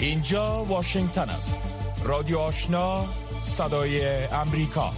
اینجا 0.00 0.64
واشنگتن 0.64 1.28
است. 1.28 1.76
رادیو 2.04 2.38
آشنا 2.38 3.08
صدای 3.42 4.24
امریکا. 4.26 4.92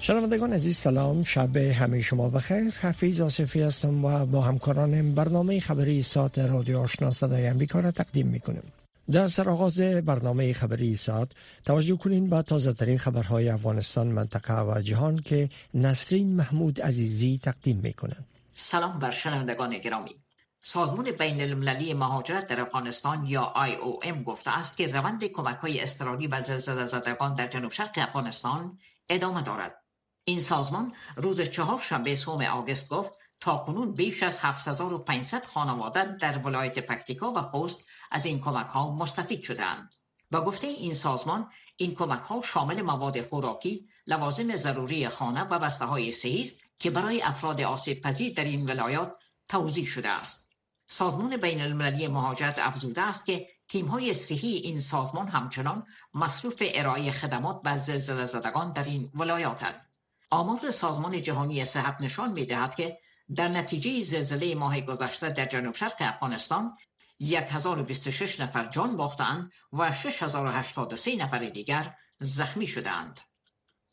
شنوندگان 0.00 0.52
عزیز 0.52 0.76
سلام. 0.76 1.22
شب 1.22 1.56
همه 1.56 2.02
شما 2.02 2.28
بخیر. 2.28 2.70
حفیظ 2.80 3.20
آصفی 3.20 3.62
هستم 3.62 4.04
و 4.04 4.26
با 4.26 4.40
همکارانم 4.40 5.14
برنامه 5.14 5.60
خبری 5.60 6.02
ساعت 6.02 6.38
رادیو 6.38 6.78
آشنا 6.78 7.10
صدای 7.10 7.46
امریکا 7.46 7.80
را 7.80 7.90
تقدیم 7.90 8.26
می‌کنیم. 8.26 8.72
در 9.10 9.28
سرآغاز 9.28 9.80
برنامه 9.80 10.52
خبری 10.52 10.96
ساعت 10.96 11.28
توجه 11.64 11.96
کنین 11.96 12.30
به 12.30 12.42
تازه 12.42 12.72
ترین 12.72 12.98
خبرهای 12.98 13.48
افغانستان 13.48 14.06
منطقه 14.06 14.62
و 14.62 14.80
جهان 14.82 15.16
که 15.16 15.48
نسرین 15.74 16.36
محمود 16.36 16.80
عزیزی 16.80 17.40
تقدیم 17.42 17.80
می‌کنند 17.82 18.26
سلام 18.54 18.98
بر 18.98 19.10
شنوندگان 19.10 19.78
گرامی. 19.78 20.25
سازمان 20.68 21.10
بین 21.10 21.40
المللی 21.40 21.94
مهاجرت 21.94 22.46
در 22.46 22.60
افغانستان 22.60 23.26
یا 23.26 23.52
IOM 23.56 24.22
گفته 24.24 24.50
است 24.50 24.76
که 24.76 24.86
روند 24.86 25.24
کمک 25.24 25.56
های 25.56 25.80
استرالی 25.80 26.28
به 26.28 26.40
زلزله 26.40 26.86
زدگان 26.86 27.34
در 27.34 27.46
جنوب 27.46 27.72
شرق 27.72 27.92
افغانستان 27.96 28.78
ادامه 29.08 29.42
دارد. 29.42 29.82
این 30.24 30.40
سازمان 30.40 30.92
روز 31.16 31.40
چهار 31.40 31.80
شنبه 31.80 32.14
سوم 32.14 32.42
آگست 32.42 32.90
گفت 32.90 33.18
تا 33.40 33.56
کنون 33.56 33.92
بیش 33.92 34.22
از 34.22 34.38
7500 34.38 35.44
خانواده 35.44 36.04
در 36.04 36.38
ولایت 36.38 36.78
پکتیکا 36.78 37.32
و 37.32 37.42
خوست 37.42 37.84
از 38.10 38.26
این 38.26 38.40
کمک 38.40 38.66
ها 38.66 38.94
مستفید 38.94 39.42
شدند. 39.42 39.94
با 40.30 40.44
گفته 40.44 40.66
این 40.66 40.94
سازمان 40.94 41.50
این 41.76 41.94
کمک 41.94 42.22
ها 42.22 42.40
شامل 42.40 42.82
مواد 42.82 43.22
خوراکی، 43.22 43.88
لوازم 44.06 44.56
ضروری 44.56 45.08
خانه 45.08 45.42
و 45.42 45.58
بسته 45.58 45.84
های 45.84 46.08
است 46.08 46.64
که 46.78 46.90
برای 46.90 47.22
افراد 47.22 47.60
آسیب 47.60 48.00
پذیر 48.00 48.34
در 48.34 48.44
این 48.44 48.70
ولایات 48.70 49.16
توضیح 49.48 49.86
شده 49.86 50.08
است. 50.08 50.45
سازمان 50.86 51.36
بین 51.36 51.60
المللی 51.60 52.08
مهاجرت 52.08 52.58
افزوده 52.58 53.02
است 53.02 53.26
که 53.26 53.48
تیم 53.68 53.86
های 53.86 54.14
صحی 54.14 54.48
این 54.48 54.80
سازمان 54.80 55.28
همچنان 55.28 55.86
مصروف 56.14 56.62
ارائه 56.74 57.10
خدمات 57.10 57.62
به 57.62 57.76
زلزله 57.76 58.24
زدگان 58.24 58.72
در 58.72 58.84
این 58.84 59.10
ولایاتند. 59.14 59.86
آمار 60.30 60.70
سازمان 60.70 61.22
جهانی 61.22 61.64
صحت 61.64 62.00
نشان 62.00 62.32
می 62.32 62.46
دهد 62.46 62.74
که 62.74 62.98
در 63.34 63.48
نتیجه 63.48 64.02
زلزله 64.02 64.54
ماه 64.54 64.80
گذشته 64.80 65.30
در 65.30 65.46
جنوب 65.46 65.74
شرق 65.74 65.96
افغانستان 66.00 66.76
1026 67.20 68.40
نفر 68.40 68.66
جان 68.66 68.96
باختند 68.96 69.52
و 69.72 69.92
6083 69.92 71.16
نفر 71.16 71.38
دیگر 71.38 71.94
زخمی 72.20 72.66
شدند. 72.66 73.20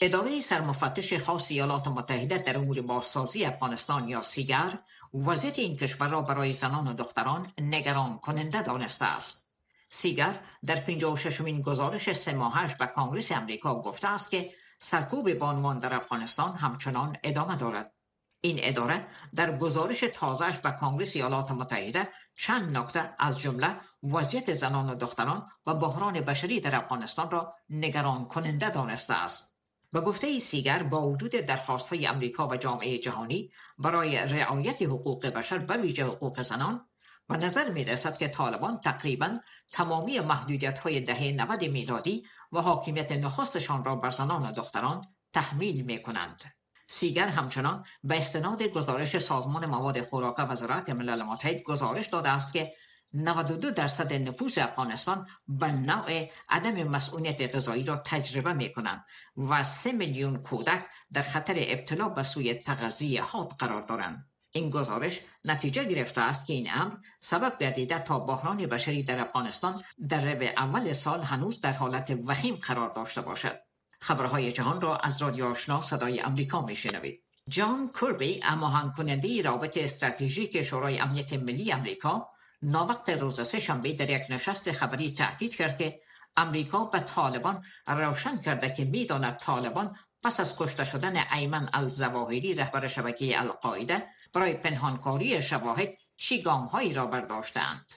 اداره 0.02 0.42
سرمفتش 0.42 1.14
خاص 1.14 1.52
ایالات 1.52 1.88
متحده 1.88 2.38
در 2.38 2.58
امور 2.58 2.82
بازسازی 2.82 3.46
افغانستان 3.46 4.10
یا 4.10 4.22
سیگر 4.22 4.80
وضعیت 5.14 5.60
این 5.60 5.78
کشور 5.78 6.08
را 6.08 6.22
برای 6.22 6.54
زنان 6.54 6.88
و 6.88 6.94
دختران 6.94 7.52
نگران 7.58 8.18
کننده 8.18 8.62
دانسته 8.62 9.06
است. 9.06 9.54
سیگر 9.90 10.40
در 10.66 10.76
56 10.76 11.42
مین 11.42 11.62
گزارش 11.62 12.14
سه 12.14 12.34
ماهش 12.34 12.76
به 12.76 12.88
کانگریس 12.88 13.32
امریکا 13.32 13.82
گفته 13.82 14.08
است 14.08 14.32
که 14.32 14.54
سرکوب 14.80 15.34
بانوان 15.34 15.80
در 15.80 15.94
افغانستان 15.94 16.56
همچنان 16.56 17.18
ادامه 17.24 17.56
دارد. 17.56 17.94
این 18.42 18.60
اداره 18.62 19.08
در 19.36 19.58
گزارش 19.58 20.00
تازهش 20.14 20.60
به 20.60 20.72
کانگریس 20.72 21.16
ایالات 21.16 21.52
متحده 21.52 22.10
چند 22.36 22.78
نکته 22.78 23.16
از 23.20 23.40
جمله 23.40 23.76
وضعیت 24.04 24.54
زنان 24.54 24.90
و 24.90 24.96
دختران 24.96 25.48
و 25.66 25.74
بحران 25.74 26.22
بشری 26.22 26.60
در 26.60 26.76
افغانستان 26.76 27.32
را 27.32 27.56
نگران 27.70 28.26
کننده 28.26 28.70
دانسته 28.70 29.14
است. 29.14 29.53
به 29.94 30.02
گفته 30.02 30.40
سیگر 30.40 30.84
با 30.84 31.08
وجود 31.08 31.32
درخواست 31.32 31.90
های 31.90 32.08
امریکا 32.08 32.48
و 32.48 32.58
جامعه 32.58 32.98
جهانی 32.98 33.52
برای 33.78 34.18
رعایت 34.18 34.82
حقوق 34.82 35.26
بشر 35.26 35.58
به 35.58 35.78
ویژه 35.78 36.06
حقوق 36.06 36.42
زنان 36.42 36.86
و 37.30 37.38
نظر 37.38 37.72
می 37.72 37.86
رسد 37.86 38.18
که 38.18 38.28
طالبان 38.28 38.80
تقریبا 38.80 39.36
تمامی 39.72 40.20
محدودیت 40.20 40.80
های 40.80 41.02
دهه 41.02 41.32
90 41.32 41.64
میلادی 41.64 42.26
و 42.52 42.62
حاکمیت 42.62 43.12
نخستشان 43.12 43.86
را 43.86 43.96
بر 43.96 44.10
زنان 44.10 44.44
و 44.44 44.52
دختران 44.52 45.06
تحمیل 45.34 45.82
می 45.82 46.04
کنند. 46.04 46.44
سیگر 46.88 47.28
همچنان 47.28 47.86
به 48.04 48.18
استناد 48.18 48.64
گزارش 48.64 49.18
سازمان 49.18 49.66
مواد 49.66 50.02
خوراک 50.02 50.36
وزارت 50.50 50.90
ملل 50.90 51.24
متحد 51.24 51.62
گزارش 51.62 52.08
داده 52.08 52.30
است 52.30 52.54
که 52.54 52.74
92 53.14 53.72
درصد 53.72 54.14
نفوس 54.14 54.58
افغانستان 54.58 55.28
به 55.48 55.72
نوع 55.72 56.32
عدم 56.50 56.84
مسئولیت 56.84 57.56
غذایی 57.56 57.84
را 57.84 57.98
تجربه 57.98 58.54
می 58.54 58.74
کنند 58.74 59.06
و 59.38 59.64
3 59.64 59.92
میلیون 59.92 60.38
کودک 60.38 60.86
در 61.14 61.22
خطر 61.22 61.54
ابتلا 61.58 62.10
به 62.10 62.24
سوی 62.24 62.54
تغذیه 62.54 63.22
حاد 63.22 63.50
قرار 63.60 63.82
دارند. 63.82 64.30
این 64.52 64.70
گزارش 64.70 65.22
نتیجه 65.46 65.84
گرفته 65.84 66.22
است 66.22 66.48
که 66.48 66.54
این 66.54 66.70
امر 66.74 66.96
سبب 67.20 67.58
گردیده 67.60 68.00
تا 68.00 68.20
بحران 68.20 68.66
بشری 68.66 69.04
در 69.04 69.20
افغانستان 69.20 69.84
در 70.10 70.20
ربع 70.20 70.54
اول 70.58 70.94
سال 70.94 71.22
هنوز 71.22 71.62
در 71.62 71.74
حالت 71.74 72.18
وخیم 72.26 72.56
قرار 72.56 72.90
داشته 72.90 73.22
باشد. 73.22 73.60
خبرهای 74.00 74.52
جهان 74.52 74.82
را 74.82 74.98
از 74.98 75.22
رادیو 75.22 75.46
آشنا 75.46 75.82
صدای 75.82 76.22
امریکا 76.22 76.62
می 76.62 76.76
شنوید. 76.76 77.24
جان 77.50 77.92
کربی 78.02 78.44
اما 78.44 78.94
کننده 78.98 79.42
رابط 79.42 79.78
استراتژیک 79.78 80.62
شورای 80.62 81.00
امنیت 81.00 81.34
ملی 81.34 81.72
امریکا 81.72 82.33
ناوقت 82.64 83.10
روز 83.10 83.48
سه 83.48 83.60
شنبه 83.60 83.94
در 83.94 84.10
یک 84.10 84.24
نشست 84.30 84.72
خبری 84.72 85.12
تاکید 85.14 85.56
کرد 85.56 85.78
که 85.78 86.00
امریکا 86.38 86.84
به 86.84 87.00
طالبان 87.00 87.66
روشن 87.88 88.42
کرده 88.42 88.74
که 88.74 88.86
می‌داند 88.86 89.38
طالبان 89.38 89.98
پس 90.24 90.40
از 90.40 90.58
کشته 90.58 90.84
شدن 90.84 91.24
ایمن 91.34 91.70
الزواهری 91.74 92.54
رهبر 92.54 92.88
شبکه 92.88 93.40
القاعده 93.40 94.04
برای 94.34 94.54
پنهانکاری 94.54 95.42
شواهد 95.42 95.90
چی 96.16 96.42
هایی 96.42 96.94
را 96.94 97.06
برداشتند 97.06 97.92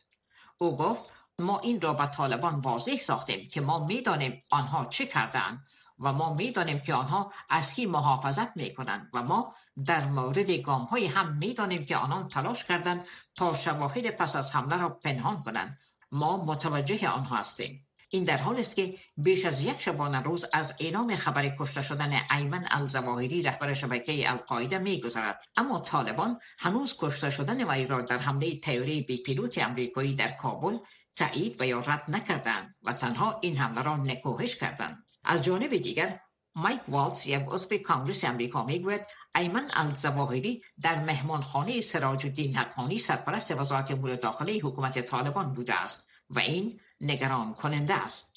او 0.58 0.76
گفت 0.76 1.12
ما 1.38 1.58
این 1.58 1.80
را 1.80 1.92
به 1.92 2.06
طالبان 2.06 2.54
واضح 2.54 2.96
ساختیم 2.96 3.48
که 3.48 3.60
ما 3.60 3.86
می‌دانیم 3.86 4.42
آنها 4.50 4.84
چه 4.84 5.06
کردند 5.06 5.66
و 5.98 6.12
ما 6.12 6.34
می‌دانیم 6.34 6.80
که 6.80 6.94
آنها 6.94 7.32
از 7.48 7.74
کی 7.74 7.86
محافظت 7.86 8.56
می‌کنند 8.56 9.10
و 9.12 9.22
ما 9.22 9.54
در 9.84 10.04
مورد 10.04 10.50
گام 10.50 10.82
های 10.82 11.06
هم 11.06 11.36
می‌دانیم 11.36 11.84
که 11.84 11.96
آنان 11.96 12.28
تلاش 12.28 12.64
کردند 12.64 13.04
تا 13.34 13.52
شواهد 13.52 14.10
پس 14.10 14.36
از 14.36 14.56
حمله 14.56 14.80
را 14.80 14.88
پنهان 14.88 15.42
کنند. 15.42 15.78
ما 16.12 16.44
متوجه 16.44 17.08
آنها 17.08 17.36
هستیم. 17.36 17.86
این 18.08 18.24
در 18.24 18.36
حالیست 18.36 18.76
که 18.76 18.98
بیش 19.16 19.44
از 19.44 19.60
یک 19.60 19.80
شبانه 19.80 20.20
روز 20.22 20.44
از 20.52 20.76
اعلام 20.80 21.16
خبر 21.16 21.56
کشته 21.58 21.82
شدن 21.82 22.20
ایمن 22.30 22.66
الظواهری 22.70 23.42
رهبر 23.42 23.74
شبکه 23.74 24.30
القاعده 24.30 24.78
میگذرد. 24.78 25.42
اما 25.56 25.80
طالبان 25.80 26.40
هنوز 26.58 26.96
کشته 26.98 27.30
شدن 27.30 27.70
وی 27.70 27.86
را 27.86 28.02
در 28.02 28.18
حمله 28.18 28.60
طیاره 28.60 29.00
بی 29.00 29.16
پیلوت 29.16 29.58
امریکایی 29.58 30.14
در 30.14 30.28
کابل 30.28 30.78
تایید 31.16 31.60
و 31.60 31.66
یا 31.66 31.80
رد 31.80 32.04
نکردند 32.08 32.74
و 32.82 32.92
تنها 32.92 33.38
این 33.42 33.56
حمله 33.56 33.82
را 33.82 33.96
نکوهش 33.96 34.56
کردند. 34.56 35.05
از 35.26 35.44
جانب 35.44 35.76
دیگر 35.76 36.20
مایک 36.54 36.80
والز 36.88 37.26
یک 37.26 37.44
عضو 37.48 37.78
کانگریس 37.78 38.24
امریکا 38.24 38.64
می‌گوید 38.64 39.00
ایمن 39.36 39.70
الظواهری 39.72 40.62
در 40.80 41.04
مهمانخانه 41.04 41.80
سراج 41.80 42.26
الدین 42.26 42.56
حقانی 42.56 42.98
سرپرست 42.98 43.60
وزارت 43.60 43.90
امور 43.90 44.14
داخلی 44.14 44.60
حکومت 44.60 45.00
طالبان 45.00 45.52
بوده 45.52 45.74
است 45.74 46.08
و 46.30 46.38
این 46.38 46.80
نگران 47.00 47.54
کننده 47.54 47.94
است. 47.94 48.36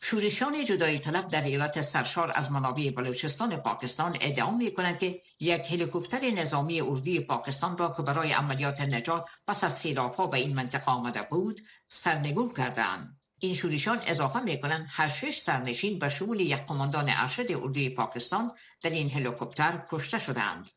شورشان 0.00 0.64
جدایی 0.64 0.98
طلب 0.98 1.28
در 1.28 1.44
ایالت 1.44 1.82
سرشار 1.82 2.32
از 2.34 2.52
منابع 2.52 2.90
بلوچستان 2.90 3.56
پاکستان 3.56 4.16
ادعا 4.20 4.50
می 4.50 4.74
کنند 4.74 4.98
که 4.98 5.22
یک 5.40 5.72
هلیکوپتر 5.72 6.30
نظامی 6.30 6.80
اردوی 6.80 7.20
پاکستان 7.20 7.78
را 7.78 7.94
که 7.96 8.02
برای 8.02 8.32
عملیات 8.32 8.80
نجات 8.80 9.26
پس 9.46 9.64
از 9.64 9.78
سیلاب 9.78 10.30
به 10.30 10.36
این 10.36 10.54
منطقه 10.54 10.92
آمده 10.92 11.22
بود 11.22 11.60
سرنگون 11.88 12.54
کردند 12.54 13.17
این 13.38 13.54
شورشان 13.54 14.02
اضافه 14.06 14.40
می 14.40 14.60
کنند 14.60 14.86
هر 14.90 15.08
شش 15.08 15.38
سرنشین 15.38 15.98
به 15.98 16.08
شمول 16.08 16.40
یک 16.40 16.56
قماندان 16.56 17.06
ارشد 17.08 17.52
اردوی 17.52 17.88
پاکستان 17.88 18.52
در 18.82 18.90
این 18.90 19.10
هلیکوپتر 19.10 19.84
کشته 19.90 20.18
شدند. 20.18 20.70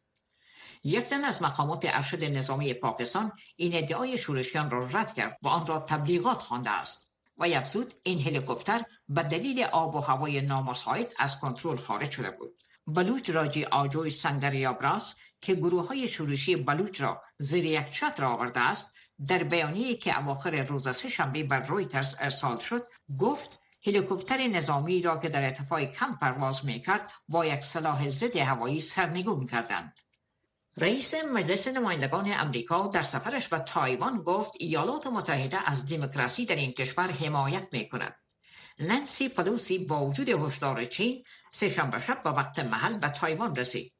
یک 0.83 1.05
تن 1.05 1.23
از 1.23 1.41
مقامات 1.41 1.85
ارشد 1.85 2.23
نظامی 2.23 2.73
پاکستان 2.73 3.31
این 3.55 3.75
ادعای 3.75 4.17
شورشیان 4.17 4.69
را 4.69 4.87
رد 4.87 5.13
کرد 5.13 5.37
و 5.41 5.47
آن 5.47 5.65
را 5.65 5.79
تبلیغات 5.79 6.37
خوانده 6.37 6.69
است 6.69 7.15
و 7.37 7.49
یفزود 7.49 7.93
این 8.03 8.21
هلیکوپتر 8.21 8.81
به 9.09 9.23
دلیل 9.23 9.63
آب 9.63 9.95
و 9.95 9.99
هوای 9.99 10.41
نامساعد 10.41 11.13
از 11.19 11.39
کنترل 11.39 11.77
خارج 11.77 12.11
شده 12.11 12.31
بود 12.31 12.61
بلوچ 12.87 13.29
راجی 13.29 13.63
آجوی 13.65 14.09
سنگریابراس 14.09 15.15
که 15.41 15.55
گروه 15.55 15.87
های 15.87 16.07
شورشی 16.07 16.55
بلوچ 16.55 17.01
را 17.01 17.21
زیر 17.37 17.65
یک 17.65 17.91
چتر 17.91 18.25
آورده 18.25 18.59
است 18.59 18.95
در 19.27 19.43
بیانیه 19.43 19.95
که 19.95 20.19
اواخر 20.19 20.63
روز 20.63 20.87
شنبه 20.87 21.43
بر 21.43 21.59
رویترز 21.59 22.15
ارسال 22.19 22.57
شد 22.57 22.87
گفت 23.19 23.59
هلیکوپتر 23.85 24.47
نظامی 24.47 25.01
را 25.01 25.17
که 25.17 25.29
در 25.29 25.43
ارتفاع 25.43 25.85
کم 25.85 26.15
پرواز 26.15 26.65
می 26.65 26.81
کرد 26.81 27.11
با 27.27 27.45
یک 27.45 27.65
سلاح 27.65 28.09
ضد 28.09 28.37
هوایی 28.37 28.81
سرنگون 28.81 29.47
کردند. 29.47 29.93
رئیس 30.77 31.13
مجلس 31.13 31.67
نمایندگان 31.67 32.33
امریکا 32.33 32.87
در 32.87 33.01
سفرش 33.01 33.47
به 33.47 33.59
تایوان 33.59 34.21
گفت 34.21 34.53
ایالات 34.59 35.07
متحده 35.07 35.69
از 35.69 35.89
دموکراسی 35.89 36.45
در 36.45 36.55
این 36.55 36.71
کشور 36.71 37.11
حمایت 37.11 37.67
می 37.71 37.89
کند. 37.89 38.15
نانسی 38.79 39.29
پلوسی 39.29 39.77
با 39.77 40.05
وجود 40.05 40.29
هشدار 40.29 40.85
چین 40.85 41.23
سهشنبه 41.51 41.99
شب 41.99 42.23
با 42.23 42.33
وقت 42.33 42.59
محل 42.59 42.97
به 42.97 43.09
تایوان 43.09 43.55
رسید. 43.55 43.93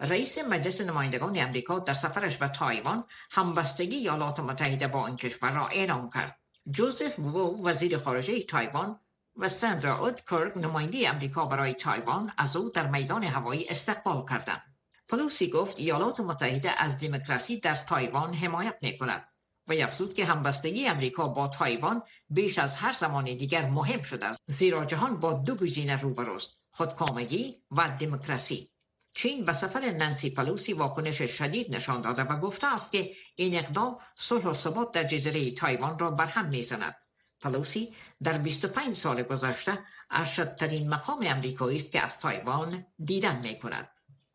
رئیس 0.00 0.38
مجلس 0.38 0.80
نمایندگان 0.80 1.38
امریکا 1.38 1.78
در 1.78 1.94
سفرش 1.94 2.36
به 2.36 2.48
تایوان 2.48 3.04
همبستگی 3.30 3.96
ایالات 3.96 4.40
متحده 4.40 4.86
با 4.86 5.06
این 5.06 5.16
کشور 5.16 5.50
را 5.50 5.68
اعلام 5.68 6.10
کرد. 6.10 6.38
جوزف 6.70 7.18
وو 7.18 7.68
وزیر 7.68 7.98
خارجه 7.98 8.42
تایوان 8.42 9.00
و 9.36 9.48
سندرا 9.48 9.98
اودکرک 9.98 10.58
نماینده 10.58 11.08
امریکا 11.08 11.46
برای 11.46 11.74
تایوان 11.74 12.32
از 12.38 12.56
او 12.56 12.70
در 12.70 12.86
میدان 12.86 13.24
هوایی 13.24 13.68
استقبال 13.68 14.26
کردند. 14.30 14.62
پلوسی 15.08 15.50
گفت 15.50 15.80
ایالات 15.80 16.20
متحده 16.20 16.82
از 16.82 16.98
دموکراسی 16.98 17.60
در 17.60 17.74
تایوان 17.74 18.34
حمایت 18.34 18.78
می 18.82 18.98
کند 18.98 19.28
و 19.66 19.72
افزود 19.72 20.14
که 20.14 20.24
همبستگی 20.24 20.86
امریکا 20.86 21.28
با 21.28 21.48
تایوان 21.48 22.02
بیش 22.30 22.58
از 22.58 22.76
هر 22.76 22.92
زمان 22.92 23.24
دیگر 23.24 23.70
مهم 23.70 24.02
شده 24.02 24.26
است 24.26 24.40
زیرا 24.46 24.84
جهان 24.84 25.20
با 25.20 25.34
دو 25.34 25.54
گزینه 25.54 26.00
روبروست 26.00 26.60
خودکامگی 26.70 27.56
و 27.70 27.96
دموکراسی 28.00 28.70
چین 29.14 29.44
به 29.44 29.52
سفر 29.52 29.90
نانسی 29.90 30.30
پلوسی 30.30 30.72
واکنش 30.72 31.22
شدید 31.22 31.74
نشان 31.74 32.00
داده 32.00 32.22
و 32.22 32.40
گفته 32.40 32.74
است 32.74 32.92
که 32.92 33.12
این 33.36 33.58
اقدام 33.58 33.98
صلح 34.16 34.44
و 34.44 34.52
ثبات 34.52 34.92
در 34.92 35.04
جزیره 35.04 35.50
تایوان 35.50 35.98
را 35.98 36.10
برهم 36.10 36.48
می‌زند 36.48 36.94
پلوسی 37.40 37.94
در 38.22 38.38
25 38.38 38.94
سال 38.94 39.22
گذشته 39.22 39.78
ارشدترین 40.10 40.88
مقام 40.88 41.18
امریکایی 41.26 41.76
است 41.76 41.92
که 41.92 42.00
از 42.00 42.20
تایوان 42.20 42.86
دیدن 43.04 43.40
می 43.40 43.58
کند. 43.58 43.88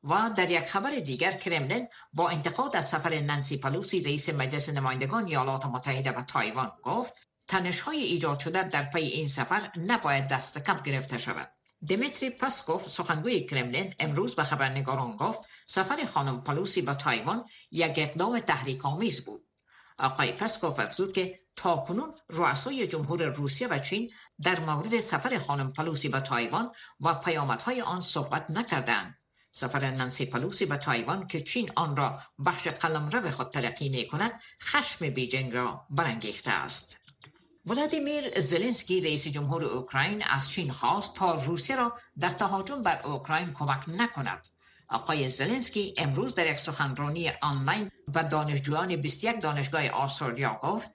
و 0.03 0.31
در 0.37 0.49
یک 0.51 0.63
خبر 0.63 0.91
دیگر 0.91 1.31
کرملین 1.31 1.87
با 2.13 2.29
انتقاد 2.29 2.75
از 2.75 2.89
سفر 2.89 3.19
نانسی 3.19 3.57
پلوسی 3.57 4.03
رئیس 4.03 4.29
مجلس 4.29 4.69
نمایندگان 4.69 5.25
ایالات 5.25 5.65
متحده 5.65 6.11
به 6.11 6.23
تایوان 6.23 6.71
گفت 6.83 7.13
تنش 7.47 7.79
های 7.79 7.97
ایجاد 7.97 8.39
شده 8.39 8.63
در 8.63 8.83
پی 8.83 8.99
این 8.99 9.27
سفر 9.27 9.71
نباید 9.77 10.27
دست 10.27 10.65
کم 10.65 10.79
گرفته 10.83 11.17
شود 11.17 11.51
دمیتری 11.87 12.29
پسکوف 12.29 12.89
سخنگوی 12.89 13.45
کرملین 13.45 13.93
امروز 13.99 14.35
به 14.35 14.43
خبرنگاران 14.43 15.15
گفت 15.17 15.49
سفر 15.65 16.05
خانم 16.05 16.41
پلوسی 16.41 16.81
به 16.81 16.93
تایوان 16.93 17.45
یک 17.71 17.93
اقدام 17.97 18.39
تحریک 18.39 18.85
آمیز 18.85 19.25
بود. 19.25 19.45
آقای 19.97 20.31
پسکوف 20.31 20.79
افزود 20.79 21.13
که 21.13 21.39
تاکنون 21.55 22.13
رؤسای 22.29 22.87
جمهور 22.87 23.23
روسیه 23.23 23.67
و 23.67 23.79
چین 23.79 24.11
در 24.41 24.59
مورد 24.59 24.99
سفر 24.99 25.37
خانم 25.37 25.73
پلوسی 25.73 26.09
به 26.09 26.19
تایوان 26.19 26.71
و 26.99 27.13
پیامدهای 27.13 27.81
آن 27.81 28.01
صحبت 28.01 28.45
نکردند. 28.49 29.17
سفر 29.51 29.91
نانسی 29.91 30.25
پلوسی 30.25 30.65
به 30.65 30.77
تایوان 30.77 31.27
که 31.27 31.41
چین 31.41 31.71
آن 31.75 31.95
را 31.95 32.21
بخش 32.45 32.67
قلمرو 32.67 33.31
خود 33.31 33.49
تلقی 33.49 33.89
می 33.89 34.07
کند 34.07 34.41
خشم 34.61 35.09
بیجینگ 35.09 35.53
را 35.53 35.85
برانگیخته 35.89 36.51
است. 36.51 36.98
ولادیمیر 37.69 38.39
زلنسکی 38.39 39.01
رئیس 39.01 39.27
جمهور 39.27 39.63
اوکراین 39.63 40.23
از 40.23 40.49
چین 40.49 40.71
خواست 40.71 41.15
تا 41.15 41.33
روسیه 41.33 41.75
را 41.75 41.97
در 42.19 42.29
تهاجم 42.29 42.81
بر 42.81 43.01
اوکراین 43.01 43.53
کمک 43.53 43.83
نکند. 43.87 44.47
آقای 44.87 45.29
زلنسکی 45.29 45.93
امروز 45.97 46.35
در 46.35 46.51
یک 46.51 46.59
سخنرانی 46.59 47.31
آنلاین 47.41 47.91
به 48.13 48.23
دانشجویان 48.23 48.95
21 48.95 49.41
دانشگاه 49.41 49.81
استرالیا 49.81 50.59
گفت 50.63 50.91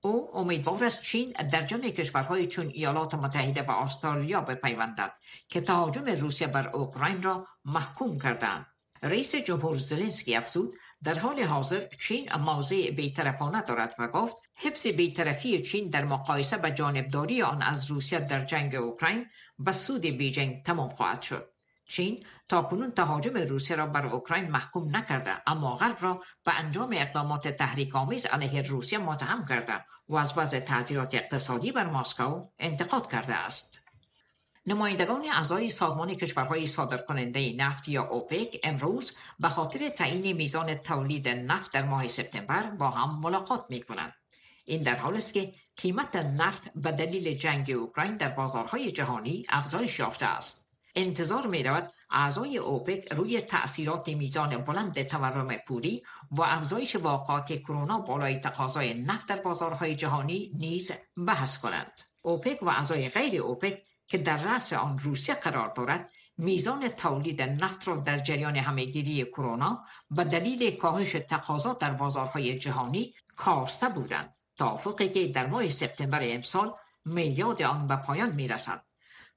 او 0.00 0.36
امیدوار 0.36 0.84
است 0.84 1.02
چین 1.02 1.32
در 1.52 1.62
جمع 1.62 1.90
کشورهای 1.90 2.46
چون 2.46 2.66
ایالات 2.66 3.14
متحده 3.14 3.62
و 3.62 3.70
استرالیا 3.70 4.40
بپیوندد 4.40 5.18
که 5.48 5.60
تهاجم 5.60 6.04
روسیه 6.04 6.46
بر 6.46 6.68
اوکراین 6.68 7.22
را 7.22 7.46
محکوم 7.64 8.18
کردند 8.18 8.66
رئیس 9.02 9.34
جمهور 9.34 9.76
زلنسکی 9.76 10.36
افزود 10.36 10.74
در 11.04 11.18
حال 11.18 11.42
حاضر 11.42 11.80
چین 12.00 12.32
موضع 12.32 12.90
بیطرفانه 12.90 13.62
دارد 13.62 13.94
و 13.98 14.08
گفت 14.08 14.36
حفظ 14.54 14.86
بیطرفی 14.86 15.60
چین 15.60 15.88
در 15.88 16.04
مقایسه 16.04 16.56
به 16.56 16.70
جانبداری 16.70 17.42
آن 17.42 17.62
از 17.62 17.90
روسیه 17.90 18.18
در 18.18 18.38
جنگ 18.38 18.74
اوکراین 18.74 19.26
به 19.58 19.72
سود 19.72 20.00
بیجنگ 20.00 20.62
تمام 20.62 20.88
خواهد 20.88 21.22
شد. 21.22 21.52
چین 21.86 22.24
تا 22.48 22.62
کنون 22.62 22.90
تهاجم 22.90 23.36
روسیه 23.36 23.76
را 23.76 23.86
بر 23.86 24.06
اوکراین 24.06 24.50
محکوم 24.50 24.96
نکرده 24.96 25.42
اما 25.46 25.74
غرب 25.74 25.96
را 26.00 26.22
به 26.44 26.58
انجام 26.58 26.90
اقدامات 26.92 27.48
تحریک 27.48 27.96
آمیز 27.96 28.26
علیه 28.26 28.62
روسیه 28.62 28.98
متهم 28.98 29.46
کرده 29.46 29.84
و 30.08 30.16
از 30.16 30.38
وضع 30.38 30.60
تعذیرات 30.60 31.14
اقتصادی 31.14 31.72
بر 31.72 31.86
مسکو 31.86 32.48
انتقاد 32.58 33.10
کرده 33.10 33.34
است. 33.34 33.79
نمایندگان 34.66 35.24
اعضای 35.32 35.70
سازمان 35.70 36.14
کشورهای 36.14 36.66
صادرکننده 36.66 37.52
نفت 37.52 37.88
یا 37.88 38.02
اوپک 38.02 38.60
امروز 38.62 39.12
به 39.38 39.48
خاطر 39.48 39.88
تعیین 39.88 40.36
میزان 40.36 40.74
تولید 40.74 41.28
نفت 41.28 41.72
در 41.72 41.82
ماه 41.82 42.06
سپتامبر 42.06 42.70
با 42.70 42.90
هم 42.90 43.20
ملاقات 43.20 43.64
می 43.68 43.82
کنند. 43.82 44.14
این 44.64 44.82
در 44.82 44.94
حال 44.96 45.16
است 45.16 45.34
که 45.34 45.52
قیمت 45.76 46.16
نفت 46.16 46.72
به 46.74 46.92
دلیل 46.92 47.34
جنگ 47.34 47.70
اوکراین 47.70 48.16
در 48.16 48.28
بازارهای 48.28 48.90
جهانی 48.90 49.46
افزایش 49.48 49.98
یافته 49.98 50.26
است. 50.26 50.70
انتظار 50.94 51.46
می 51.46 51.62
رود 51.62 51.90
اعضای 52.10 52.58
اوپک 52.58 53.12
روی 53.12 53.40
تأثیرات 53.40 54.08
میزان 54.08 54.58
بلند 54.58 55.02
تورم 55.02 55.56
پولی 55.56 56.02
و 56.30 56.42
افزایش 56.42 56.96
واقعات 56.96 57.52
کرونا 57.52 58.00
بالای 58.00 58.40
تقاضای 58.40 58.94
نفت 58.94 59.28
در 59.28 59.36
بازارهای 59.36 59.94
جهانی 59.94 60.52
نیز 60.54 60.92
بحث 61.26 61.60
کنند. 61.60 62.00
اوپک 62.22 62.62
و 62.62 62.68
اعضای 62.68 63.08
غیر 63.08 63.42
اوپک 63.42 63.82
که 64.10 64.18
در 64.18 64.36
رأس 64.36 64.72
آن 64.72 64.98
روسیه 64.98 65.34
قرار 65.34 65.68
دارد 65.68 66.10
میزان 66.38 66.88
تولید 66.88 67.42
نفت 67.42 67.88
را 67.88 67.96
در 67.96 68.18
جریان 68.18 68.56
همهگیری 68.56 69.24
کرونا 69.24 69.84
و 70.10 70.24
دلیل 70.24 70.76
کاهش 70.76 71.12
تقاضا 71.12 71.74
در 71.74 71.92
بازارهای 71.92 72.58
جهانی 72.58 73.14
کاسته 73.36 73.88
بودند 73.88 74.36
توافقی 74.56 75.08
که 75.08 75.28
در 75.28 75.46
ماه 75.46 75.68
سپتامبر 75.68 76.20
امسال 76.22 76.74
میاد 77.04 77.62
آن 77.62 77.86
به 77.86 77.96
پایان 77.96 78.32
می‌رسد. 78.32 78.82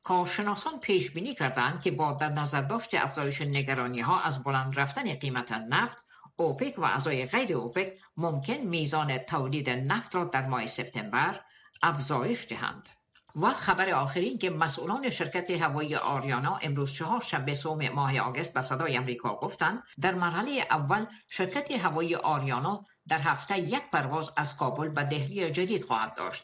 کارشناسان 0.03 0.79
پیش 0.79 1.11
بینی 1.11 1.35
کردند 1.35 1.81
که 1.81 1.91
با 1.91 2.13
در 2.13 2.29
نظر 2.29 2.61
داشت 2.61 2.93
افزایش 2.93 3.41
نگرانی 3.41 4.01
ها 4.01 4.19
از 4.19 4.43
بلند 4.43 4.79
رفتن 4.79 5.13
قیمت 5.13 5.51
نفت 5.51 6.07
اوپک 6.35 6.79
و 6.79 6.83
اعضای 6.83 7.25
غیر 7.25 7.57
اوپک 7.57 7.93
ممکن 8.17 8.57
میزان 8.57 9.17
تولید 9.17 9.69
نفت 9.69 10.15
را 10.15 10.23
در 10.23 10.47
ماه 10.47 10.65
سپتامبر 10.65 11.39
افزایش 11.81 12.47
دهند. 12.49 12.89
و 13.35 13.53
خبر 13.53 13.89
آخرین 13.89 14.37
که 14.37 14.49
مسئولان 14.49 15.09
شرکت 15.09 15.51
هوایی 15.51 15.95
آریانا 15.95 16.59
امروز 16.61 16.93
چهار 16.93 17.21
شنبه 17.21 17.53
سوم 17.53 17.89
ماه 17.89 18.19
آگست 18.19 18.53
به 18.53 18.61
صدای 18.61 18.97
امریکا 18.97 19.35
گفتند 19.35 19.83
در 20.01 20.15
مرحله 20.15 20.51
اول 20.69 21.05
شرکت 21.27 21.71
هوایی 21.71 22.15
آریانا 22.15 22.85
در 23.07 23.19
هفته 23.19 23.59
یک 23.59 23.83
پرواز 23.91 24.31
از 24.37 24.57
کابل 24.57 24.89
به 24.89 25.03
دهلی 25.03 25.51
جدید 25.51 25.85
خواهد 25.85 26.15
داشت. 26.17 26.43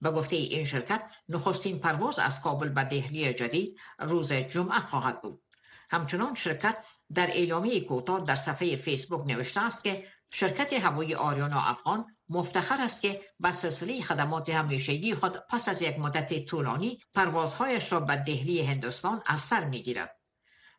به 0.00 0.10
گفته 0.10 0.36
این 0.36 0.64
شرکت 0.64 1.10
نخستین 1.28 1.78
پرواز 1.78 2.18
از 2.18 2.42
کابل 2.42 2.68
به 2.68 2.84
دهلی 2.84 3.34
جدید 3.34 3.78
روز 3.98 4.32
جمعه 4.32 4.78
خواهد 4.78 5.20
بود. 5.20 5.42
همچنان 5.90 6.34
شرکت 6.34 6.84
در 7.14 7.26
اعلامیه 7.26 7.80
کوتاه 7.80 8.24
در 8.24 8.34
صفحه 8.34 8.76
فیسبوک 8.76 9.26
نوشته 9.26 9.60
است 9.60 9.84
که 9.84 10.06
شرکت 10.32 10.72
هوایی 10.72 11.14
آریانا 11.14 11.60
افغان 11.60 12.06
مفتخر 12.28 12.82
است 12.82 13.02
که 13.02 13.20
به 13.40 13.50
سلسله 13.50 14.02
خدمات 14.02 14.48
همیشگی 14.48 15.14
خود 15.14 15.36
پس 15.50 15.68
از 15.68 15.82
یک 15.82 15.98
مدت 15.98 16.44
طولانی 16.44 16.98
پروازهایش 17.14 17.92
را 17.92 18.00
به 18.00 18.16
دهلی 18.16 18.62
هندوستان 18.62 19.22
از 19.26 19.40
سر 19.40 19.64
می‌گیرد. 19.64 20.16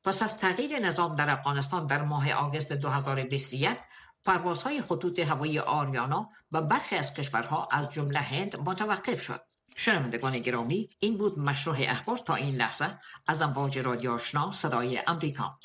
پس 0.03 0.24
از 0.24 0.39
تغییر 0.39 0.79
نظام 0.79 1.15
در 1.15 1.29
افغانستان 1.29 1.88
در 1.88 2.01
ماه 2.01 2.31
آگوست 2.31 2.74
2021 2.74 3.77
پروازهای 4.25 4.81
خطوط 4.81 5.20
هوایی 5.20 5.60
آریانا 5.60 6.29
به 6.51 6.62
برخی 6.62 6.96
از 6.96 7.13
کشورها 7.13 7.67
از 7.72 7.89
جمله 7.89 8.20
هند 8.20 8.55
متوقف 8.55 9.22
شد. 9.22 9.41
شنوندگان 9.75 10.39
گرامی 10.39 10.89
این 11.00 11.17
بود 11.17 11.39
مشروع 11.39 11.77
اخبار 11.79 12.17
تا 12.17 12.36
این 12.36 12.55
لحظه. 12.55 13.00
از 13.27 13.41
امواج 13.41 13.79
رادیو 13.79 14.12
آشنا 14.12 14.51
صدای 14.51 15.01
امریکا. 15.08 15.60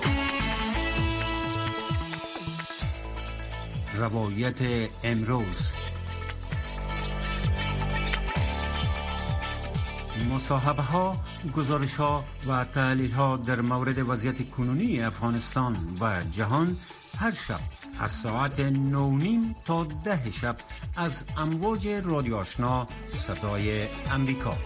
روایت 3.97 4.89
امروز. 5.03 5.71
مصاحبه 10.31 10.83
ها، 10.83 11.17
گزارش 11.57 11.95
ها 11.95 12.23
و 12.47 12.65
تحلیل 12.65 13.11
ها 13.11 13.37
در 13.37 13.61
مورد 13.61 14.09
وضعیت 14.09 14.49
کنونی 14.49 15.01
افغانستان 15.01 15.77
و 16.01 16.23
جهان 16.31 16.77
هر 17.17 17.31
شب 17.31 17.59
از 17.99 18.11
ساعت 18.11 18.59
نونیم 18.59 19.55
تا 19.65 19.83
ده 19.83 20.31
شب 20.31 20.55
از 20.95 21.23
امواج 21.37 21.87
رادیو 21.87 22.35
آشنا 22.35 22.87
صدای 23.11 23.87
امریکا. 24.11 24.57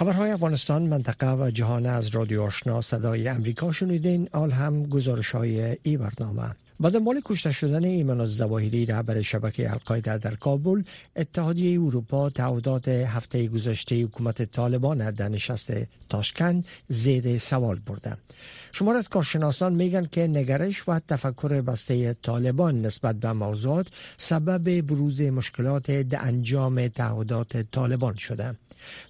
خبرهای 0.00 0.30
افغانستان 0.30 0.82
منطقه 0.82 1.32
و 1.32 1.50
جهان 1.50 1.86
از 1.86 2.08
رادیو 2.08 2.42
آشنا 2.42 2.80
صدای 2.80 3.28
امریکا 3.28 3.72
شنیدین 3.72 4.28
آل 4.32 4.50
هم 4.50 4.82
گزارش 4.82 5.30
های 5.30 5.76
ای 5.82 5.96
برنامه. 5.96 6.54
و 6.80 6.90
دنبال 6.90 7.20
کشته 7.24 7.52
شدن 7.52 7.84
ایمان 7.84 8.20
الزواهری 8.20 8.86
رهبر 8.86 9.22
شبکه 9.22 9.70
القاعده 9.70 10.18
در 10.18 10.34
کابل 10.34 10.82
اتحادیه 11.16 11.80
اروپا 11.80 12.30
تعهدات 12.30 12.88
هفته 12.88 13.48
گذشته 13.48 14.02
حکومت 14.02 14.42
طالبان 14.42 15.10
در 15.10 15.28
نشست 15.28 15.72
تاشکند 16.08 16.64
زیر 16.88 17.38
سوال 17.38 17.78
برده. 17.78 18.16
شمار 18.72 18.96
از 18.96 19.08
کارشناسان 19.08 19.74
میگن 19.74 20.06
که 20.06 20.26
نگرش 20.26 20.88
و 20.88 20.98
تفکر 21.08 21.60
بسته 21.60 22.16
طالبان 22.22 22.82
نسبت 22.82 23.16
به 23.16 23.32
موضوعات 23.32 23.86
سبب 24.16 24.80
بروز 24.80 25.20
مشکلات 25.20 25.90
در 25.90 26.18
انجام 26.22 26.88
تعهدات 26.88 27.70
طالبان 27.70 28.14
شده. 28.14 28.56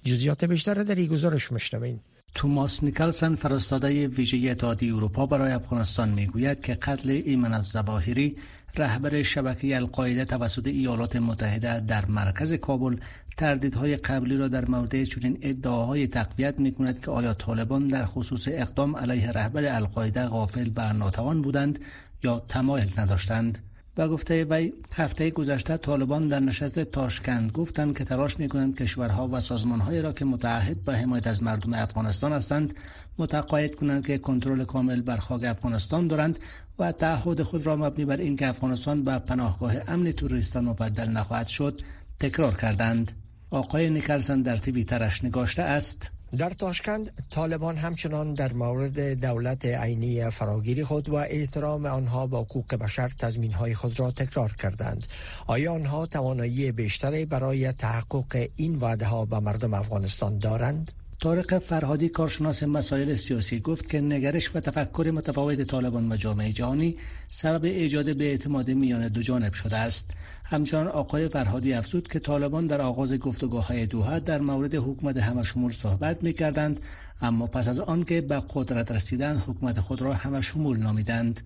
جزیات 0.04 0.44
بیشتر 0.44 0.74
در 0.74 0.94
این 0.94 1.06
گزارش 1.06 1.52
مشنوین 1.52 2.00
توماس 2.34 2.84
نیکلسن 2.84 3.34
فرستاده 3.34 4.06
ویژه 4.08 4.50
اتحادیه 4.50 4.94
اروپا 4.94 5.26
برای 5.26 5.52
افغانستان 5.52 6.08
می‌گوید 6.08 6.60
که 6.62 6.74
قتل 6.74 7.10
ایمن 7.24 7.52
از 7.52 7.64
زواهری 7.64 8.36
رهبر 8.76 9.22
شبکه 9.22 9.76
القاعده 9.76 10.24
توسط 10.24 10.66
ایالات 10.66 11.16
متحده 11.16 11.80
در 11.80 12.06
مرکز 12.06 12.54
کابل 12.54 12.96
تردیدهای 13.36 13.96
قبلی 13.96 14.36
را 14.36 14.48
در 14.48 14.64
مورد 14.64 15.04
چنین 15.04 15.38
ادعاهای 15.42 16.06
تقویت 16.06 16.58
می 16.58 16.72
کند 16.72 17.00
که 17.00 17.10
آیا 17.10 17.34
طالبان 17.34 17.88
در 17.88 18.04
خصوص 18.04 18.48
اقدام 18.48 18.96
علیه 18.96 19.30
رهبر 19.30 19.76
القاعده 19.76 20.26
غافل 20.26 20.70
و 20.76 20.92
ناتوان 20.92 21.42
بودند 21.42 21.78
یا 22.22 22.42
تمایل 22.48 22.90
نداشتند. 22.98 23.69
و 24.00 24.08
گفته 24.08 24.44
وی 24.44 24.72
هفته 24.94 25.30
گذشته 25.30 25.76
طالبان 25.76 26.28
در 26.28 26.40
نشست 26.40 26.78
تاشکند 26.80 27.52
گفتند 27.52 27.98
که 27.98 28.04
تلاش 28.04 28.38
می 28.38 28.48
کنند 28.48 28.78
کشورها 28.78 29.28
و 29.28 29.40
سازمانهایی 29.40 30.02
را 30.02 30.12
که 30.12 30.24
متعهد 30.24 30.84
به 30.84 30.96
حمایت 30.96 31.26
از 31.26 31.42
مردم 31.42 31.74
افغانستان 31.74 32.32
هستند 32.32 32.74
متقاعد 33.18 33.74
کنند 33.74 34.06
که 34.06 34.18
کنترل 34.18 34.64
کامل 34.64 35.00
بر 35.00 35.16
خاک 35.16 35.44
افغانستان 35.44 36.06
دارند 36.06 36.38
و 36.78 36.92
تعهد 36.92 37.42
خود 37.42 37.66
را 37.66 37.76
مبنی 37.76 38.04
بر 38.04 38.16
اینکه 38.16 38.46
افغانستان 38.46 39.04
به 39.04 39.18
پناهگاه 39.18 39.74
امن 39.88 40.12
توریستان 40.12 40.64
مبدل 40.64 41.08
نخواهد 41.08 41.46
شد 41.46 41.80
تکرار 42.20 42.54
کردند. 42.54 43.12
آقای 43.50 43.90
نیکلسن 43.90 44.42
در 44.42 44.56
ترش 44.56 45.24
نگاشته 45.24 45.62
است. 45.62 46.10
در 46.36 46.50
تاشکند 46.50 47.24
طالبان 47.30 47.76
همچنان 47.76 48.34
در 48.34 48.52
مورد 48.52 49.00
دولت 49.20 49.64
عینی 49.64 50.30
فراگیری 50.30 50.84
خود 50.84 51.08
و 51.08 51.14
احترام 51.14 51.86
آنها 51.86 52.26
با 52.26 52.40
حقوق 52.40 52.74
بشر 52.74 53.08
تضمین 53.08 53.52
های 53.52 53.74
خود 53.74 54.00
را 54.00 54.10
تکرار 54.10 54.52
کردند. 54.52 55.06
آیا 55.46 55.72
آنها 55.72 56.06
توانایی 56.06 56.72
بیشتری 56.72 57.24
برای 57.24 57.72
تحقق 57.72 58.48
این 58.56 58.74
وعده 58.74 59.06
ها 59.06 59.24
به 59.24 59.38
مردم 59.38 59.74
افغانستان 59.74 60.38
دارند؟ 60.38 60.92
طارق 61.22 61.58
فرهادی 61.58 62.08
کارشناس 62.08 62.62
مسائل 62.62 63.14
سیاسی 63.14 63.60
گفت 63.60 63.88
که 63.88 64.00
نگرش 64.00 64.56
و 64.56 64.60
تفکر 64.60 65.10
متفاوت 65.14 65.62
طالبان 65.62 66.12
و 66.12 66.16
جامعه 66.16 66.52
جهانی 66.52 66.96
سبب 67.28 67.64
ایجاد 67.64 68.16
به 68.16 68.24
اعتماد 68.24 68.70
میان 68.70 69.08
دو 69.08 69.22
جانب 69.22 69.52
شده 69.52 69.76
است. 69.76 70.10
همچنان 70.44 70.88
آقای 70.88 71.28
فرهادی 71.28 71.72
افزود 71.72 72.08
که 72.08 72.18
طالبان 72.18 72.66
در 72.66 72.80
آغاز 72.80 73.14
گفتگاه 73.14 73.66
های 73.66 73.86
در 74.20 74.40
مورد 74.40 74.74
حکومت 74.74 75.16
همشمول 75.16 75.72
صحبت 75.72 76.22
می 76.22 76.32
کردند 76.32 76.80
اما 77.20 77.46
پس 77.46 77.68
از 77.68 77.80
آنکه 77.80 78.20
به 78.20 78.42
قدرت 78.54 78.92
رسیدن 78.92 79.36
حکومت 79.36 79.80
خود 79.80 80.02
را 80.02 80.14
همشمول 80.14 80.78
نامیدند. 80.78 81.40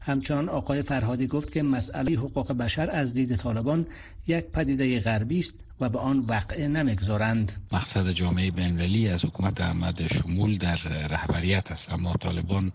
همچنان 0.00 0.48
آقای 0.48 0.82
فرهادی 0.82 1.26
گفت 1.26 1.52
که 1.52 1.62
مسئله 1.62 2.12
حقوق 2.12 2.52
بشر 2.52 2.90
از 2.90 3.14
دید 3.14 3.36
طالبان 3.36 3.86
یک 4.26 4.44
پدیده 4.44 5.00
غربی 5.00 5.38
است 5.38 5.54
و 5.80 5.88
به 5.88 5.98
آن 5.98 6.18
وقع 6.18 6.66
نمی‌گذارند. 6.66 7.52
مقصد 7.72 8.10
جامعه 8.10 8.50
بین‌المللی 8.50 9.08
از 9.08 9.24
حکومت 9.24 9.60
احمد 9.60 10.06
شمول 10.06 10.58
در 10.58 10.76
رهبریت 10.86 11.72
است 11.72 11.92
اما 11.92 12.12
طالبان 12.12 12.72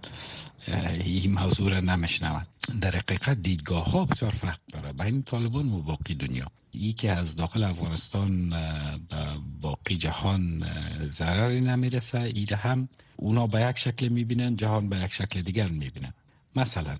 این 0.99 1.33
موضوع 1.33 1.71
را 1.71 1.79
نمیشنود 1.79 2.47
در 2.81 2.95
حقیقت 2.95 3.41
دیدگاه 3.41 3.91
ها 3.91 4.05
بسیار 4.05 4.31
فرق 4.31 4.59
داره 4.73 4.93
بین 4.93 5.23
طالبان 5.23 5.73
و 5.73 5.81
باقی 5.81 6.15
دنیا. 6.15 6.47
ای 6.71 6.93
که 6.93 7.11
از 7.11 7.35
داخل 7.35 7.63
افغانستان 7.63 8.49
به 8.49 9.25
باقی 9.61 9.97
جهان 9.97 10.65
ضرری 11.09 11.61
نمی‌رسه 11.61 12.19
ایره 12.19 12.57
هم 12.57 12.89
اونا 13.15 13.47
به 13.47 13.61
یک 13.61 13.77
شکل 13.77 14.07
می‌بینن 14.07 14.55
جهان 14.55 14.89
به 14.89 14.97
یک 14.97 15.13
شکل 15.13 15.41
دیگر 15.41 15.67
می‌بینن 15.67 16.13
مثلا 16.55 16.97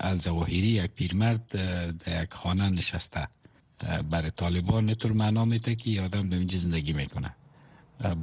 الزواهری 0.00 0.68
یک 0.68 0.90
پیرمرد 0.90 1.46
در 1.98 2.22
یک 2.22 2.34
خانه 2.34 2.70
نشسته. 2.70 3.28
برای 4.10 4.30
طالبان 4.30 4.90
نطور 4.90 5.12
معنا 5.12 5.44
میده 5.44 5.74
که 5.74 6.00
آدم 6.00 6.28
در 6.28 6.38
اینجا 6.38 6.58
زندگی 6.58 6.92
می‌کنه. 6.92 7.30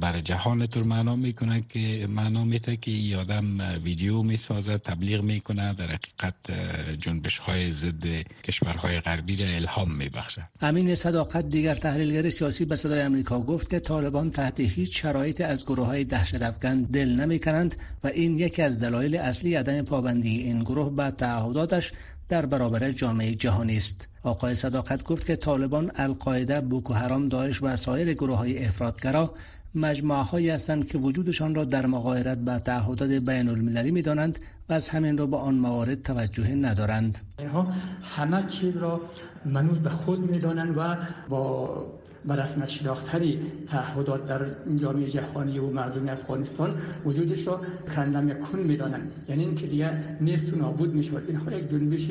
برای 0.00 0.22
جهان 0.22 0.66
طور 0.66 0.82
معنا 0.82 1.16
می‌کنه 1.16 1.64
که 1.68 2.06
معنا 2.10 2.44
میده 2.44 2.76
که 2.76 3.16
آدم 3.16 3.60
ویدیو 3.84 4.22
می‌سازه 4.22 4.78
تبلیغ 4.78 5.22
می‌کنه 5.22 5.72
در 5.72 5.84
حقیقت 5.84 6.34
جنبش 6.98 7.38
های 7.38 7.70
ضد 7.70 8.04
کشورهای 8.44 9.00
غربی 9.00 9.36
را 9.36 9.46
الهام 9.46 9.90
میبخشه. 9.94 10.48
امین 10.60 10.94
صداقت 10.94 11.48
دیگر 11.48 11.74
تحلیلگر 11.74 12.30
سیاسی 12.30 12.64
به 12.64 12.76
صدای 12.76 13.00
امریکا 13.00 13.40
گفت 13.40 13.70
که 13.70 13.80
طالبان 13.80 14.30
تحت 14.30 14.60
هیچ 14.60 15.02
شرایط 15.02 15.40
از 15.40 15.66
گروه 15.66 15.86
های 15.86 16.04
دهشت 16.04 16.42
افغان 16.42 16.82
دل 16.82 17.08
نمی‌کنند 17.08 17.74
و 18.04 18.06
این 18.06 18.38
یکی 18.38 18.62
از 18.62 18.78
دلایل 18.78 19.16
اصلی 19.16 19.54
عدم 19.54 19.82
پابندی 19.82 20.42
این 20.42 20.60
گروه 20.60 20.96
به 20.96 21.10
تعهداتش 21.10 21.92
در 22.30 22.46
برابر 22.46 22.90
جامعه 22.90 23.34
جهانی 23.34 23.76
است. 23.76 24.08
آقای 24.22 24.54
صداقت 24.54 25.04
گفت 25.04 25.26
که 25.26 25.36
طالبان 25.36 25.90
القاعده 25.94 26.60
بوکو 26.60 26.94
حرام 26.94 27.28
داعش 27.28 27.62
و 27.62 27.76
سایر 27.76 28.14
گروه 28.14 28.36
های 28.36 28.64
افرادگرا 28.64 29.34
مجموعه 29.74 30.22
هایی 30.22 30.50
هستند 30.50 30.88
که 30.88 30.98
وجودشان 30.98 31.54
را 31.54 31.64
در 31.64 31.86
مقایرت 31.86 32.38
با 32.38 32.58
تعهدات 32.58 33.10
بین 33.10 33.48
المللی 33.48 33.90
می 33.90 34.02
دانند 34.02 34.38
و 34.68 34.72
از 34.72 34.88
همین 34.88 35.18
رو 35.18 35.26
به 35.26 35.36
آن 35.36 35.54
موارد 35.54 36.02
توجه 36.02 36.54
ندارند. 36.54 37.18
اینها 37.38 37.72
همه 38.02 38.46
چیز 38.48 38.76
را 38.76 39.00
منوط 39.44 39.78
به 39.78 39.90
خود 39.90 40.30
می 40.30 40.38
دانند 40.38 40.78
و 40.78 40.96
با 41.28 41.86
و 42.26 42.32
رسمت 42.32 42.68
شناختری 42.68 43.38
تعهدات 43.66 44.26
در 44.26 44.40
جامعه 44.76 45.06
جهانی 45.06 45.58
و 45.58 45.66
مردم 45.66 46.08
افغانستان 46.08 46.74
وجودش 47.04 47.46
را 47.46 47.60
کندم 47.96 48.28
یکون 48.28 48.60
می‌دانند. 48.60 49.12
یعنی 49.28 49.44
اینکه 49.44 49.66
دیگر 49.66 50.02
نیست 50.20 50.52
و 50.52 50.56
نابود 50.56 50.94
می 50.94 51.02
شود 51.02 51.22
اینها 51.28 51.52
یک 51.52 51.70
جنبش 51.70 52.10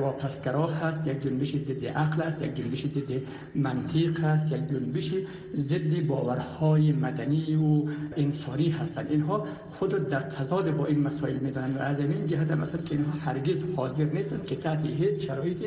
واپسگرا 0.00 0.66
هست 0.66 1.06
یک 1.06 1.22
جنبش 1.22 1.56
ضد 1.56 1.84
عقل 1.86 2.22
است 2.22 2.42
یک 2.42 2.54
جنبش 2.54 2.86
ضد 2.86 3.20
منطق 3.54 4.24
است 4.24 4.52
یک 4.52 4.68
جنبش 4.70 5.14
ضد 5.58 6.06
باورهای 6.06 6.92
مدنی 6.92 7.54
و 7.54 7.82
انسانی 8.16 8.70
هستند. 8.70 9.06
اینها 9.10 9.46
خود 9.70 10.08
در 10.08 10.20
تضاد 10.20 10.76
با 10.76 10.86
این 10.86 11.00
مسائل 11.00 11.36
می‌دانند 11.36 11.76
و 11.76 11.78
از 11.78 12.00
این 12.00 12.26
جهت 12.26 12.50
مثلا 12.50 12.82
که 12.82 12.94
اینها 12.94 13.18
هرگز 13.18 13.62
حاضر 13.76 14.04
نیستند 14.04 14.46
که 14.46 14.56
تحت 14.56 14.86
هیچ 14.86 15.26
شرایطی 15.26 15.66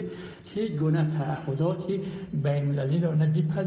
هیچ 0.55 0.71
گونه 0.71 1.07
تعهداتی 1.17 2.01
بین 2.43 2.79
المللی 2.79 2.99
را 2.99 3.15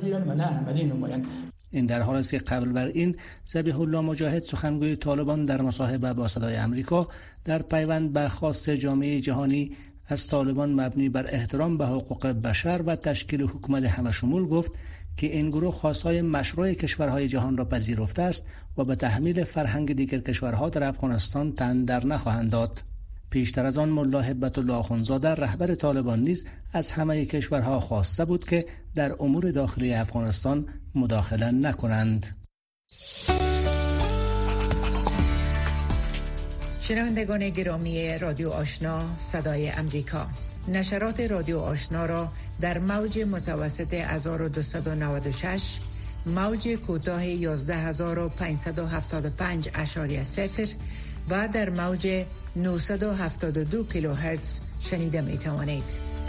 و 0.08 0.34
نه 0.34 0.44
عملی 0.44 0.84
نمایند 0.84 1.26
این 1.70 1.86
در 1.86 2.02
حال 2.02 2.16
است 2.16 2.30
که 2.30 2.38
قبل 2.38 2.72
بر 2.72 2.86
این 2.86 3.16
زبیح 3.46 3.80
الله 3.80 4.00
مجاهد 4.00 4.42
سخنگوی 4.42 4.96
طالبان 4.96 5.44
در 5.44 5.62
مصاحبه 5.62 6.12
با 6.12 6.28
صدای 6.28 6.56
امریکا 6.56 7.08
در 7.44 7.62
پیوند 7.62 8.12
به 8.12 8.28
خواست 8.28 8.70
جامعه 8.70 9.20
جهانی 9.20 9.70
از 10.06 10.26
طالبان 10.26 10.80
مبنی 10.80 11.08
بر 11.08 11.26
احترام 11.28 11.78
به 11.78 11.86
حقوق 11.86 12.26
بشر 12.26 12.82
و 12.86 12.96
تشکیل 12.96 13.42
حکومت 13.42 13.84
همشمول 13.84 14.46
گفت 14.46 14.72
که 15.16 15.26
این 15.26 15.50
گروه 15.50 15.74
خواستهای 15.74 16.22
مشروع 16.22 16.72
کشورهای 16.72 17.28
جهان 17.28 17.56
را 17.56 17.64
پذیرفته 17.64 18.22
است 18.22 18.46
و 18.78 18.84
به 18.84 18.94
تحمیل 18.94 19.44
فرهنگ 19.44 19.92
دیگر 19.92 20.18
کشورها 20.18 20.68
در 20.68 20.84
افغانستان 20.84 21.52
تن 21.52 21.84
در 21.84 22.06
نخواهند 22.06 22.50
داد. 22.50 22.82
پیشتر 23.30 23.66
از 23.66 23.78
آن 23.78 23.88
ملا 23.88 24.20
حبت 24.20 24.58
الله 24.58 24.72
آخونزاده 24.72 25.28
رهبر 25.28 25.74
طالبان 25.74 26.20
نیز 26.20 26.44
از 26.72 26.92
همه 26.92 27.26
کشورها 27.26 27.80
خواسته 27.80 28.24
بود 28.24 28.44
که 28.44 28.66
در 28.94 29.16
امور 29.20 29.50
داخلی 29.50 29.94
افغانستان 29.94 30.66
مداخله 30.94 31.50
نکنند. 31.50 32.36
شنوندگان 36.80 37.50
گرامی 37.50 38.18
رادیو 38.18 38.50
آشنا 38.50 39.02
صدای 39.18 39.70
امریکا 39.70 40.26
نشرات 40.68 41.20
رادیو 41.20 41.58
آشنا 41.58 42.06
را 42.06 42.28
در 42.60 42.78
موج 42.78 43.18
متوسط 43.18 43.94
1296 43.94 45.78
موج 46.26 46.68
کوتاه 46.68 47.22
11575 47.22 49.68
اشاری 49.74 50.16
و 51.28 51.48
در 51.48 51.70
موج 51.70 52.24
972 52.56 53.84
کیلوهرتز 53.84 54.58
شنیده 54.80 55.20
می 55.20 55.38
توانید. 55.38 56.19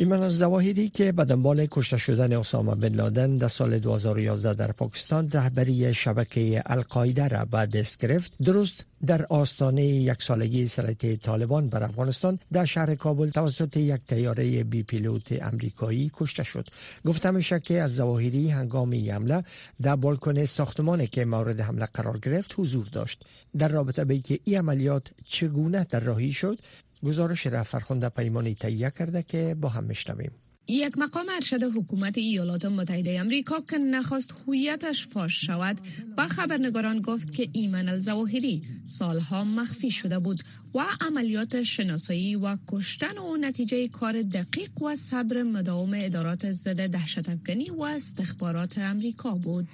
ایمان 0.00 0.22
از 0.22 0.38
زواهری 0.38 0.88
که 0.88 1.12
به 1.12 1.24
دنبال 1.24 1.66
کشته 1.70 1.98
شدن 1.98 2.32
اسامه 2.32 2.74
بن 2.74 2.94
لادن 2.94 3.36
در 3.36 3.48
سال 3.48 3.78
2011 3.78 4.54
در 4.54 4.72
پاکستان 4.72 5.30
رهبری 5.30 5.94
شبکه 5.94 6.62
القاعده 6.66 7.28
را 7.28 7.44
به 7.44 7.66
دست 7.66 7.98
گرفت 7.98 8.32
درست 8.44 8.84
در 9.06 9.26
آستانه 9.26 9.84
یک 9.84 10.22
سالگی 10.22 10.68
سلطه 10.68 11.16
طالبان 11.16 11.68
بر 11.68 11.82
افغانستان 11.82 12.38
در 12.52 12.64
شهر 12.64 12.94
کابل 12.94 13.30
توسط 13.30 13.76
یک 13.76 14.00
تیاره 14.08 14.64
بی 14.64 14.82
پیلوت 14.82 15.42
امریکایی 15.42 16.10
کشته 16.14 16.42
شد. 16.42 16.68
گفته 17.06 17.30
میشه 17.30 17.60
که 17.60 17.80
از 17.80 17.96
زواهری 17.96 18.50
هنگام 18.50 18.94
حمله 19.10 19.44
در 19.82 19.96
بالکن 19.96 20.44
ساختمانی 20.44 21.06
که 21.06 21.24
مورد 21.24 21.60
حمله 21.60 21.86
قرار 21.86 22.18
گرفت 22.18 22.54
حضور 22.58 22.86
داشت. 22.92 23.24
در 23.58 23.68
رابطه 23.68 24.04
به 24.04 24.18
که 24.18 24.38
این 24.44 24.58
عملیات 24.58 25.02
چگونه 25.26 25.86
در 25.90 26.00
راهی 26.00 26.32
شد 26.32 26.58
گزارش 27.04 27.46
را 27.46 27.62
فرخنده 27.62 28.08
پیمانی 28.08 28.54
تهیه 28.54 28.90
کرده 28.98 29.22
که 29.22 29.56
با 29.60 29.68
هم 29.68 29.84
میشنویم 29.84 30.32
یک 30.68 30.98
مقام 30.98 31.26
ارشد 31.28 31.62
حکومت 31.62 32.18
ایالات 32.18 32.64
متحده 32.64 33.20
امریکا 33.20 33.60
که 33.60 33.78
نخواست 33.78 34.34
هویتش 34.46 35.06
فاش 35.06 35.46
شود 35.46 35.80
با 36.16 36.28
خبرنگاران 36.28 37.00
گفت 37.00 37.32
که 37.32 37.48
ایمن 37.52 37.88
الزواهری 37.88 38.62
سالها 38.84 39.44
مخفی 39.44 39.90
شده 39.90 40.18
بود 40.18 40.42
و 40.74 40.84
عملیات 41.00 41.62
شناسایی 41.62 42.36
و 42.36 42.56
کشتن 42.68 43.18
و 43.18 43.36
نتیجه 43.36 43.88
کار 43.88 44.22
دقیق 44.22 44.82
و 44.82 44.96
صبر 44.96 45.42
مداوم 45.42 45.90
ادارات 45.94 46.52
ضد 46.52 46.86
دهشت 46.86 47.28
و 47.78 47.82
استخبارات 47.82 48.78
امریکا 48.78 49.30
بود. 49.30 49.68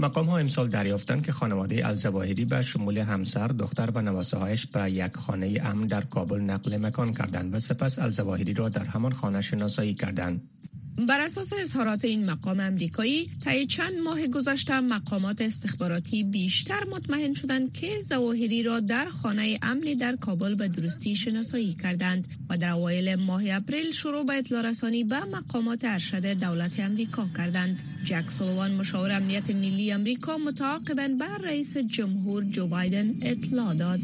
مقام 0.00 0.26
ها 0.26 0.38
امسال 0.38 0.68
دریافتند 0.68 1.26
که 1.26 1.32
خانواده 1.32 1.86
الزواهری 1.86 2.44
به 2.44 2.62
شمول 2.62 2.98
همسر، 2.98 3.48
دختر 3.48 3.90
و 3.94 4.00
نواسه 4.00 4.36
هایش 4.38 4.66
به 4.66 4.90
یک 4.90 5.16
خانه 5.16 5.60
امن 5.64 5.86
در 5.86 6.00
کابل 6.00 6.40
نقل 6.40 6.86
مکان 6.86 7.12
کردند 7.12 7.54
و 7.54 7.60
سپس 7.60 7.98
الزواهری 7.98 8.54
را 8.54 8.68
در 8.68 8.84
همان 8.84 9.12
خانه 9.12 9.42
شناسایی 9.42 9.94
کردند. 9.94 10.57
بر 11.06 11.20
اساس 11.20 11.52
اظهارات 11.52 12.04
این 12.04 12.26
مقام 12.30 12.60
امریکایی 12.60 13.30
طی 13.44 13.66
چند 13.66 13.98
ماه 14.04 14.26
گذشته 14.26 14.80
مقامات 14.80 15.40
استخباراتی 15.40 16.24
بیشتر 16.24 16.84
مطمئن 16.84 17.34
شدند 17.34 17.72
که 17.72 17.90
زواهری 18.02 18.62
را 18.62 18.80
در 18.80 19.04
خانه 19.04 19.58
امنی 19.62 19.94
در 19.94 20.16
کابل 20.16 20.54
به 20.54 20.68
درستی 20.68 21.16
شناسایی 21.16 21.72
کردند 21.72 22.28
و 22.50 22.56
در 22.58 22.70
اوایل 22.70 23.14
ماه 23.14 23.42
اپریل 23.46 23.92
شروع 23.92 24.26
به 24.26 24.38
اطلاع 24.38 24.62
رسانی 24.62 25.04
به 25.04 25.24
مقامات 25.24 25.84
ارشد 25.84 26.26
دولت 26.26 26.80
امریکا 26.80 27.28
کردند. 27.36 27.82
جک 28.04 28.30
سولوان 28.30 28.74
مشاور 28.74 29.12
امنیت 29.12 29.50
ملی 29.50 29.92
امریکا 29.92 30.38
متعاقبا 30.38 31.08
بر 31.20 31.38
رئیس 31.38 31.76
جمهور 31.76 32.44
جو 32.44 32.66
بایدن 32.66 33.14
اطلاع 33.22 33.74
داد. 33.74 34.00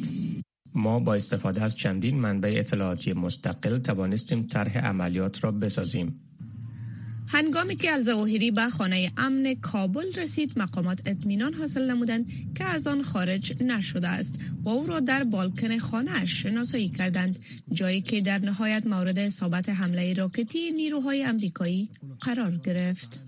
ما 0.75 1.01
با 1.01 1.15
استفاده 1.15 1.63
از 1.63 1.77
چندین 1.77 2.21
منبع 2.21 2.55
اطلاعاتی 2.57 3.13
مستقل 3.13 3.79
توانستیم 3.79 4.47
طرح 4.47 4.79
عملیات 4.79 5.45
را 5.45 5.53
بسازیم. 5.53 6.24
هنگامی 7.29 7.77
که 7.77 7.93
الزواهری 7.93 8.51
به 8.51 8.69
خانه 8.69 9.13
امن 9.17 9.55
کابل 9.55 10.13
رسید 10.17 10.59
مقامات 10.59 11.01
اطمینان 11.07 11.55
حاصل 11.55 11.91
نمودند 11.91 12.27
که 12.55 12.65
از 12.65 12.87
آن 12.87 13.03
خارج 13.03 13.63
نشده 13.63 14.09
است 14.09 14.39
و 14.65 14.69
او 14.69 14.87
را 14.87 15.01
در 15.01 15.25
بالکن 15.25 15.79
خانه 15.79 16.27
شناسایی 16.27 16.89
کردند 16.89 17.39
جایی 17.73 18.01
که 18.01 18.21
در 18.21 18.39
نهایت 18.39 18.87
مورد 18.87 19.19
اصابت 19.19 19.69
حمله 19.69 20.15
راکتی 20.15 20.71
نیروهای 20.71 21.25
امریکایی 21.25 21.89
قرار 22.21 22.57
گرفت. 22.57 23.21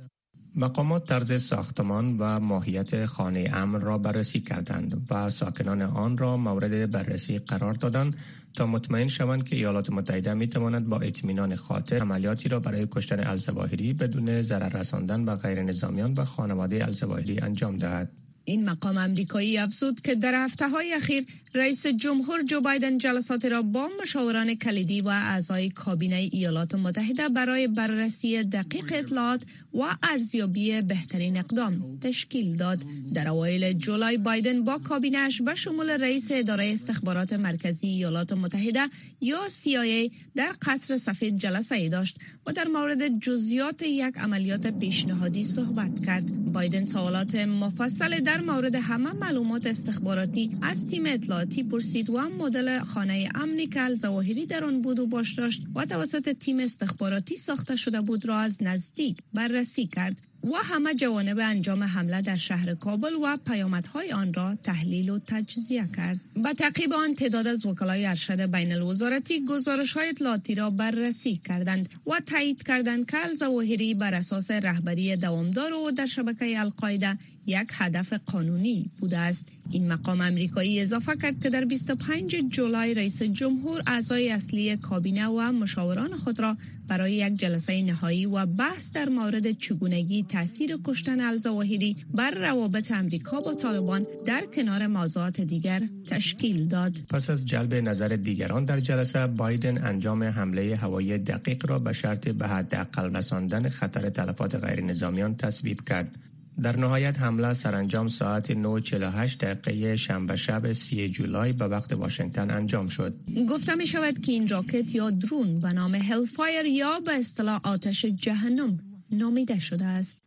مقامات 0.57 1.09
طرز 1.09 1.43
ساختمان 1.43 2.17
و 2.19 2.41
ماهیت 2.41 3.07
خانه 3.07 3.50
امن 3.53 3.81
را 3.81 3.99
بررسی 3.99 4.41
کردند 4.41 5.07
و 5.11 5.31
ساکنان 5.31 5.83
آن 5.83 6.19
را 6.19 6.37
مورد 6.37 6.91
بررسی 6.91 7.38
قرار 7.38 7.75
دادند 7.75 8.17
تا 8.57 8.67
مطمئن 8.67 9.09
شوند 9.09 9.49
که 9.49 9.57
ایالات 9.57 9.91
متحده 9.91 10.35
می 10.35 10.49
تواند 10.49 10.89
با 10.89 10.99
اطمینان 10.99 11.57
خاطر 11.57 11.99
عملیاتی 11.99 12.49
را 12.49 12.61
برای 12.61 12.87
کشتن 12.91 13.27
الزواهری 13.27 13.93
بدون 13.93 14.43
ضرر 14.43 14.69
رساندن 14.69 15.25
به 15.25 15.35
غیر 15.35 15.63
نظامیان 15.63 16.15
و 16.15 16.25
خانواده 16.25 16.85
الزواهری 16.85 17.39
انجام 17.39 17.77
دهد. 17.77 18.11
این 18.45 18.65
مقام 18.65 18.97
امریکایی 18.97 19.59
افزود 19.59 20.01
که 20.01 20.15
در 20.15 20.45
هفته 20.45 20.69
های 20.69 20.93
اخیر 20.93 21.27
رئیس 21.57 21.87
جمهور 21.87 22.43
جو 22.43 22.61
بایدن 22.61 22.99
جلسات 22.99 23.45
را 23.45 23.63
با 23.63 23.89
مشاوران 24.03 24.55
کلیدی 24.55 25.01
و 25.01 25.09
اعضای 25.09 25.71
کابینه 25.71 26.17
ایالات 26.17 26.75
متحده 26.75 27.29
برای 27.29 27.69
بررسی 27.69 28.43
دقیق 28.43 28.93
اطلاعات 28.93 29.43
و 29.75 29.97
ارزیابی 30.03 30.81
بهترین 30.81 31.37
اقدام 31.37 31.99
تشکیل 32.01 32.57
داد. 32.57 32.83
در 33.15 33.29
اوایل 33.29 33.73
جولای 33.73 34.19
بایدن 34.19 34.65
با 34.65 34.79
کابینهش 34.79 35.43
به 35.43 35.55
شمول 35.55 35.91
رئیس 35.91 36.29
اداره 36.31 36.73
استخبارات 36.73 37.33
مرکزی 37.33 37.87
ایالات 37.87 38.33
متحده 38.33 38.89
یا 39.21 39.41
CIA 39.49 40.13
در 40.35 40.55
قصر 40.63 40.97
سفید 40.97 41.37
جلسه 41.37 41.75
ای 41.75 41.89
داشت 41.89 42.19
و 42.47 42.53
در 42.53 42.69
مورد 42.69 43.21
جزیات 43.21 43.83
یک 43.83 44.19
عملیات 44.19 44.67
پیشنهادی 44.67 45.45
صحبت 45.45 46.07
کرد. 46.07 46.53
بایدن 46.53 46.85
سوالات 46.85 47.35
مفصل 47.35 48.21
در 48.21 48.41
مورد 48.41 48.75
همه 48.75 49.13
معلومات 49.13 49.67
استخباراتی 49.67 50.51
از 50.63 50.87
تیم 50.87 51.07
اطلاعاتی 51.47 51.62
پرسید 51.62 52.11
و 52.11 52.19
مدل 52.19 52.79
خانه 52.79 53.29
امنی 53.35 53.67
که 53.67 53.83
الزواهری 53.83 54.47
در 54.47 54.65
آن 54.65 54.83
بود 54.83 54.99
و 54.99 55.07
باش 55.07 55.35
داشت 55.35 55.62
و 55.75 55.85
توسط 55.85 56.29
تیم 56.29 56.61
استخباراتی 56.61 57.37
ساخته 57.37 57.76
شده 57.76 58.00
بود 58.00 58.26
را 58.26 58.37
از 58.37 58.62
نزدیک 58.62 59.19
بررسی 59.35 59.87
کرد 59.87 60.17
و 60.45 60.57
همه 60.65 60.95
جوانب 60.95 61.38
انجام 61.38 61.83
حمله 61.83 62.23
در 62.23 62.37
شهر 62.37 62.75
کابل 62.75 63.15
و 63.15 63.37
پیامدهای 63.47 64.13
آن 64.13 64.35
را 64.35 64.54
تحلیل 64.63 65.11
و 65.11 65.19
تجزیه 65.26 65.89
کرد. 65.97 66.21
به 66.35 66.52
تعقیب 66.52 66.93
آن 66.93 67.15
تعداد 67.15 67.47
از 67.47 67.67
وکلای 67.67 68.06
ارشد 68.06 68.50
بین 68.50 68.73
الوزارتی 68.73 69.45
گزارش 69.45 69.93
های 69.93 70.09
اطلاعاتی 70.09 70.54
را 70.54 70.71
بررسی 70.71 71.37
کردند 71.37 71.89
و 72.06 72.21
تایید 72.26 72.63
کردند 72.63 73.11
که 73.11 73.19
الزواهری 73.19 73.95
بر 73.95 74.15
اساس 74.15 74.50
رهبری 74.50 75.17
دوامدار 75.17 75.73
و 75.73 75.91
در 75.91 76.06
شبکه 76.06 76.61
القاعده 76.61 77.19
یک 77.47 77.69
هدف 77.73 78.13
قانونی 78.13 78.91
بوده 79.00 79.19
است 79.19 79.47
این 79.71 79.93
مقام 79.93 80.21
امریکایی 80.21 80.80
اضافه 80.80 81.17
کرد 81.17 81.43
که 81.43 81.50
در 81.50 81.65
25 81.65 82.37
جولای 82.37 82.95
رئیس 82.95 83.23
جمهور 83.23 83.82
اعضای 83.87 84.30
اصلی 84.30 84.76
کابینه 84.76 85.26
و 85.26 85.52
مشاوران 85.52 86.17
خود 86.17 86.41
را 86.41 86.56
برای 86.89 87.13
یک 87.13 87.37
جلسه 87.37 87.82
نهایی 87.82 88.26
و 88.26 88.47
بحث 88.47 88.93
در 88.93 89.09
مورد 89.09 89.52
چگونگی 89.52 90.23
تاثیر 90.23 90.78
کشتن 90.85 91.21
الزواهری 91.21 91.97
بر 92.15 92.30
روابط 92.30 92.93
امریکا 92.93 93.41
با 93.41 93.54
طالبان 93.54 94.06
در 94.26 94.47
کنار 94.54 94.87
موضوعات 94.87 95.41
دیگر 95.41 95.82
تشکیل 96.11 96.69
داد. 96.69 96.97
پس 97.09 97.30
از 97.30 97.45
جلب 97.45 97.75
نظر 97.75 98.09
دیگران 98.09 98.65
در 98.65 98.80
جلسه 98.80 99.26
بایدن 99.26 99.85
انجام 99.85 100.23
حمله 100.23 100.76
هوایی 100.76 101.19
دقیق 101.19 101.67
را 101.67 101.78
به 101.78 101.93
شرط 101.93 102.28
به 102.28 102.49
حداقل 102.49 103.17
رساندن 103.17 103.69
خطر 103.69 104.11
تلفات 104.11 104.54
غیر 104.54 104.80
نظامیان 104.85 105.37
تصویب 105.37 105.89
کرد. 105.89 106.19
در 106.62 106.76
نهایت 106.76 107.19
حمله 107.19 107.54
سرانجام 107.54 108.08
ساعت 108.08 108.52
9:48 108.52 109.36
دقیقه 109.36 109.97
شنبه 109.97 110.36
شب 110.36 110.73
3 110.73 111.08
جولای 111.08 111.52
به 111.52 111.66
وقت 111.66 111.92
واشنگتن 111.92 112.50
انجام 112.50 112.88
شد. 112.88 113.14
گفته 113.49 113.75
می 113.75 113.86
شود 113.86 114.21
که 114.21 114.32
این 114.32 114.49
راکت 114.49 114.95
یا 114.95 115.10
درون 115.10 115.58
به 115.58 115.73
نام 115.73 115.95
هلفایر 115.95 116.66
یا 116.66 117.00
به 117.00 117.12
اصطلاح 117.12 117.60
آتش 117.64 118.04
جهنم 118.04 118.78
نامیده 119.10 119.58
شده 119.58 119.84
است. 119.84 120.23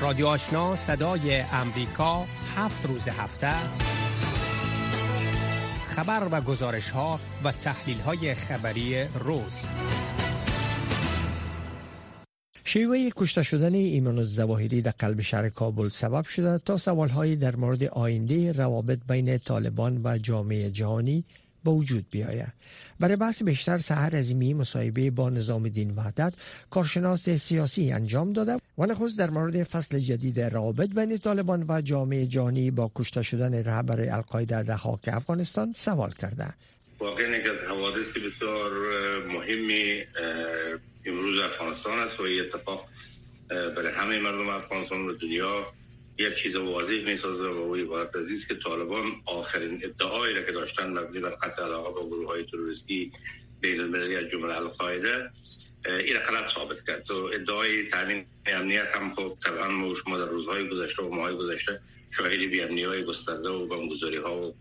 رادیو 0.00 0.26
آشنا 0.26 0.76
صدای 0.76 1.40
امریکا 1.40 2.26
هفت 2.56 2.86
روز 2.86 3.08
هفته 3.08 3.52
خبر 5.86 6.28
و 6.32 6.40
گزارش 6.40 6.90
ها 6.90 7.20
و 7.44 7.52
تحلیل 7.52 7.98
های 7.98 8.34
خبری 8.34 9.04
روز 9.04 9.62
شیوه 12.72 13.10
کشته 13.16 13.42
شدن 13.42 13.74
ایمان 13.74 14.18
الزواهری 14.18 14.82
در 14.82 14.90
قلب 14.90 15.20
شهر 15.20 15.48
کابل 15.48 15.88
سبب 15.88 16.24
شده 16.24 16.58
تا 16.58 16.76
سوالهایی 16.76 17.36
در 17.36 17.56
مورد 17.56 17.84
آینده 17.84 18.52
روابط 18.52 18.98
بین 19.08 19.38
طالبان 19.38 20.00
و 20.04 20.18
جامعه 20.18 20.70
جهانی 20.70 21.24
به 21.64 21.70
وجود 21.70 22.06
بیاید. 22.10 22.52
برای 23.00 23.16
بحث 23.16 23.42
بیشتر 23.42 23.78
سهر 23.78 24.16
عظیمی 24.16 24.54
مصاحبه 24.54 25.10
با 25.10 25.30
نظام 25.30 25.68
دین 25.68 25.90
وحدت 25.90 26.32
کارشناس 26.70 27.30
سیاسی 27.30 27.92
انجام 27.92 28.32
داده 28.32 28.58
و 28.78 28.86
نخست 28.86 29.18
در 29.18 29.30
مورد 29.30 29.62
فصل 29.62 29.98
جدید 29.98 30.40
روابط 30.40 30.88
بین 30.88 31.18
طالبان 31.18 31.64
و 31.68 31.80
جامعه 31.80 32.26
جهانی 32.26 32.70
با 32.70 32.90
کشته 32.94 33.22
شدن 33.22 33.54
رهبر 33.54 34.14
القاعده 34.14 34.62
در 34.62 34.76
خاک 34.76 35.08
افغانستان 35.12 35.72
سوال 35.76 36.10
کرده. 36.10 36.46
واقعا 37.00 37.26
از 37.26 37.60
حوادث 37.68 38.16
بسیار 38.16 38.70
مهمی 39.26 40.04
امروز 41.06 41.38
افغانستان 41.38 41.98
است 41.98 42.20
و 42.20 42.22
این 42.22 42.40
اتفاق 42.40 42.88
برای 43.48 43.92
همه 43.92 44.18
مردم 44.18 44.48
افغانستان 44.48 45.06
و 45.06 45.12
دنیا 45.12 45.72
یک 46.18 46.34
چیز 46.34 46.56
واضح 46.56 47.04
می 47.04 47.16
سازه 47.16 47.48
و 47.48 47.58
او 47.58 47.74
عبارت 47.76 48.16
عزیز 48.16 48.46
که 48.46 48.54
طالبان 48.54 49.12
آخرین 49.26 49.80
ادعایی 49.84 50.34
را 50.34 50.42
که 50.42 50.52
داشتن 50.52 50.98
مبنی 50.98 51.20
بر 51.20 51.30
قتل 51.30 51.62
علاقه 51.62 51.90
با 51.90 52.06
گروه 52.06 52.26
های 52.26 52.44
تروریستی 52.44 53.12
بین 53.60 53.80
المللی 53.80 54.16
از 54.16 54.24
جمله 54.24 54.56
القاعده 54.56 55.30
این 55.86 56.18
غلط 56.18 56.48
ثابت 56.48 56.86
کرد. 56.86 57.02
تو 57.02 57.30
ادعای 57.34 57.88
تامین 57.88 58.24
امنیت 58.46 58.96
هم 58.96 59.14
خب 59.14 59.36
طبعا 59.44 59.68
ما 60.06 60.18
در 60.18 60.26
روزهای 60.26 60.68
گذشته 60.68 61.02
و 61.02 61.14
ماهای 61.14 61.36
گذشته 61.36 61.80
شاهدی 62.10 62.46
بی 62.46 62.82
های 62.84 63.04
گسترده 63.04 63.48
و 63.48 63.66
بمبگذاری 63.66 64.16
ها 64.16 64.36
و 64.36 64.54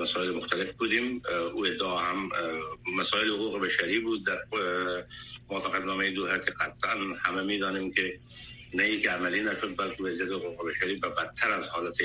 مسائل 0.00 0.30
مختلف 0.30 0.72
بودیم. 0.72 1.22
او 1.54 1.66
ادعا 1.66 1.98
هم 1.98 2.30
مسائل 2.96 3.28
حقوق 3.28 3.64
بشری 3.64 4.00
بود. 4.00 4.26
در 4.26 4.38
موافقت 5.50 5.84
نامه 5.84 6.10
دوحه 6.10 6.38
که 6.38 6.50
قطعا 6.50 6.94
همه 7.22 7.42
می‌دانیم 7.42 7.92
که 7.92 8.18
نه 8.74 8.88
یک 8.88 9.06
عملی 9.06 9.40
نشد 9.40 9.76
بلکه 9.76 10.02
وضعیت 10.02 10.30
حقوق 10.30 10.68
بشری 10.68 10.94
به 10.94 11.08
بدتر 11.08 11.50
از 11.50 11.68
حالت 11.68 11.96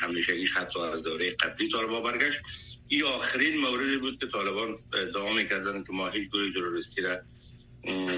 همیشگیش 0.00 0.52
حتی 0.52 0.80
از 0.80 1.02
دوره 1.02 1.30
قبلی 1.30 1.70
طالبان 1.72 2.02
برگشت. 2.02 2.40
این 2.88 3.04
آخرین 3.04 3.56
موردی 3.56 3.96
بود 3.96 4.20
که 4.20 4.26
طالبان 4.26 4.74
ادعا 4.92 5.32
می‌کردن 5.32 5.84
که 5.84 5.92
ما 5.92 6.08
هیچ 6.08 6.30
گروه 6.30 6.52
تروریستی 6.52 7.02
را 7.02 7.18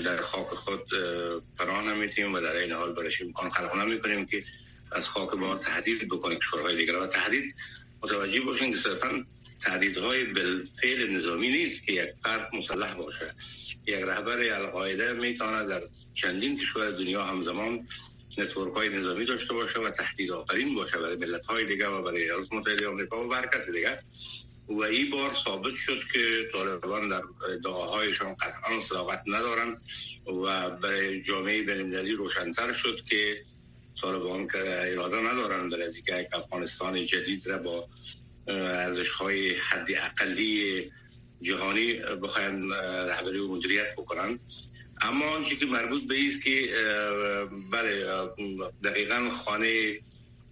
در 0.05 0.17
خاک 0.17 0.47
خود 0.47 0.83
پناه 1.59 1.83
نمیتیم 1.83 2.35
و 2.35 2.41
در 2.41 2.57
این 2.57 2.73
حال 2.73 2.93
برش 2.93 3.23
امکان 3.23 3.51
خلق 3.51 3.77
نمی‌کنیم 3.77 4.27
که 4.27 4.43
از 4.93 5.09
خاک 5.09 5.35
ما 5.35 5.57
تهدید 5.57 6.09
بکنه 6.09 6.37
کشورهای 6.37 6.77
دیگر 6.77 6.97
و 6.97 7.07
تهدید. 7.07 7.55
متوجه 8.03 8.41
باشین 8.41 8.71
که 8.71 8.77
صرفا 8.77 9.25
تهدیدهای 9.61 10.25
بالفعل 10.25 11.11
نظامی 11.11 11.49
نیست 11.49 11.87
که 11.87 11.93
یک 11.93 12.11
فرد 12.25 12.55
مسلح 12.55 12.95
باشه. 12.95 13.35
یک 13.87 13.95
رهبر 13.95 14.55
القاعده 14.55 15.13
می‌تونه 15.13 15.65
در 15.65 15.83
چندین 16.15 16.61
کشور 16.61 16.91
دنیا 16.91 17.25
همزمان 17.25 17.87
نتورک 18.39 18.75
های 18.75 18.89
نظامی 18.89 19.25
داشته 19.25 19.55
باشه 19.55 19.81
و 19.81 19.91
تهدید 19.91 20.31
آفرین 20.31 20.75
باشه 20.75 20.99
برای 20.99 21.17
ملت 21.17 21.45
های 21.45 21.67
دیگه 21.67 21.89
و 21.89 22.03
برای 22.03 22.23
ایالات 22.23 22.53
متحده 22.53 22.89
آمریکا 22.89 23.25
و 23.25 23.29
برای 23.29 23.49
کسی 23.55 23.73
دیگه 23.73 23.99
و 24.69 24.83
این 24.83 25.11
بار 25.11 25.33
ثابت 25.33 25.75
شد 25.75 25.99
که 26.13 26.49
طالبان 26.53 27.09
در 27.09 27.23
دعاهایشان 27.65 28.35
قطعا 28.35 28.81
صداقت 28.81 29.23
ندارن 29.27 29.81
و 30.27 30.71
برای 30.71 31.23
جامعه 31.23 31.63
بین‌المللی 31.63 32.13
روشنتر 32.13 32.73
شد 32.73 33.01
که 33.09 33.45
طالبان 34.03 34.49
که 34.49 34.93
اراده 34.93 35.17
ندارن 35.17 35.69
در 35.69 35.83
از 35.83 35.99
یک 35.99 36.07
افغانستان 36.33 37.07
جدید 37.07 37.47
را 37.47 37.59
با 37.59 37.89
ارزش 38.49 39.09
های 39.09 39.55
حدی 39.55 39.97
اقلی 39.97 40.91
جهانی 41.43 41.95
بخواین 42.23 42.73
رهبری 42.73 43.39
و 43.39 43.49
مدیریت 43.49 43.93
بکنن. 43.93 44.39
اما 45.01 45.25
آنچه 45.25 45.57
که 45.57 45.67
مربوط 45.67 46.03
به 46.09 46.27
است 46.27 46.43
که 46.43 46.75
بله 47.71 48.07
دقیقا 48.85 49.31
خانه 49.31 50.01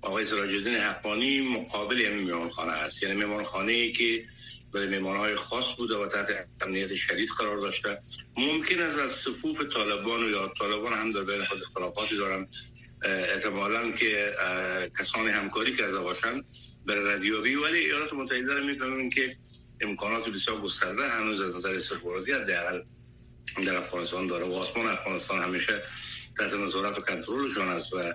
آقای 0.02 0.24
سراج 0.24 0.54
الدین 0.54 0.74
حقانی 0.74 1.40
مقابل 1.40 2.00
همین 2.00 2.24
میمان 2.24 2.50
خانه 2.50 2.72
است. 2.72 3.02
یعنی 3.02 3.14
میمان 3.14 3.44
خانه 3.44 3.72
ای 3.72 3.92
که 3.92 4.24
برای 4.72 4.86
میمان 4.86 5.16
های 5.16 5.34
خاص 5.34 5.72
بوده 5.76 5.96
و 5.96 6.06
تحت 6.06 6.26
امنیت 6.60 6.94
شدید 6.94 7.28
قرار 7.38 7.58
داشته. 7.58 8.02
ممکن 8.36 8.80
است 8.80 8.98
از 8.98 9.10
صفوف 9.10 9.62
طالبان 9.72 10.22
و 10.22 10.30
یا 10.30 10.52
طالبان 10.58 10.92
هم 10.92 11.10
در 11.10 11.22
بین 11.22 11.44
خود 11.44 11.62
اختلافاتی 11.62 12.16
دارن 12.16 12.48
احتمالا 13.04 13.92
که 13.92 14.34
کسانی 14.98 15.30
همکاری 15.30 15.76
کرده 15.76 15.98
باشند 15.98 16.44
برای 16.86 17.14
ردیابی 17.14 17.54
ولی 17.54 17.78
ایالات 17.78 18.12
متحده 18.12 18.54
رو 18.54 18.64
می‌فهمیم 18.64 19.10
که 19.10 19.36
امکانات 19.80 20.28
بسیار 20.28 20.60
گسترده 20.60 21.08
هنوز 21.08 21.40
از 21.40 21.56
نظر 21.56 21.74
استخباراتی 21.74 22.32
حداقل 22.32 22.82
در 23.66 23.76
افغانستان 23.76 24.26
داره 24.26 24.44
و 24.44 24.52
آسمان 24.52 24.86
افغانستان 24.86 25.42
همیشه 25.42 25.82
تحت 26.38 26.52
نظارت 26.52 26.98
و 26.98 27.00
کنترلشان 27.00 27.68
است 27.68 27.92
و 27.92 28.12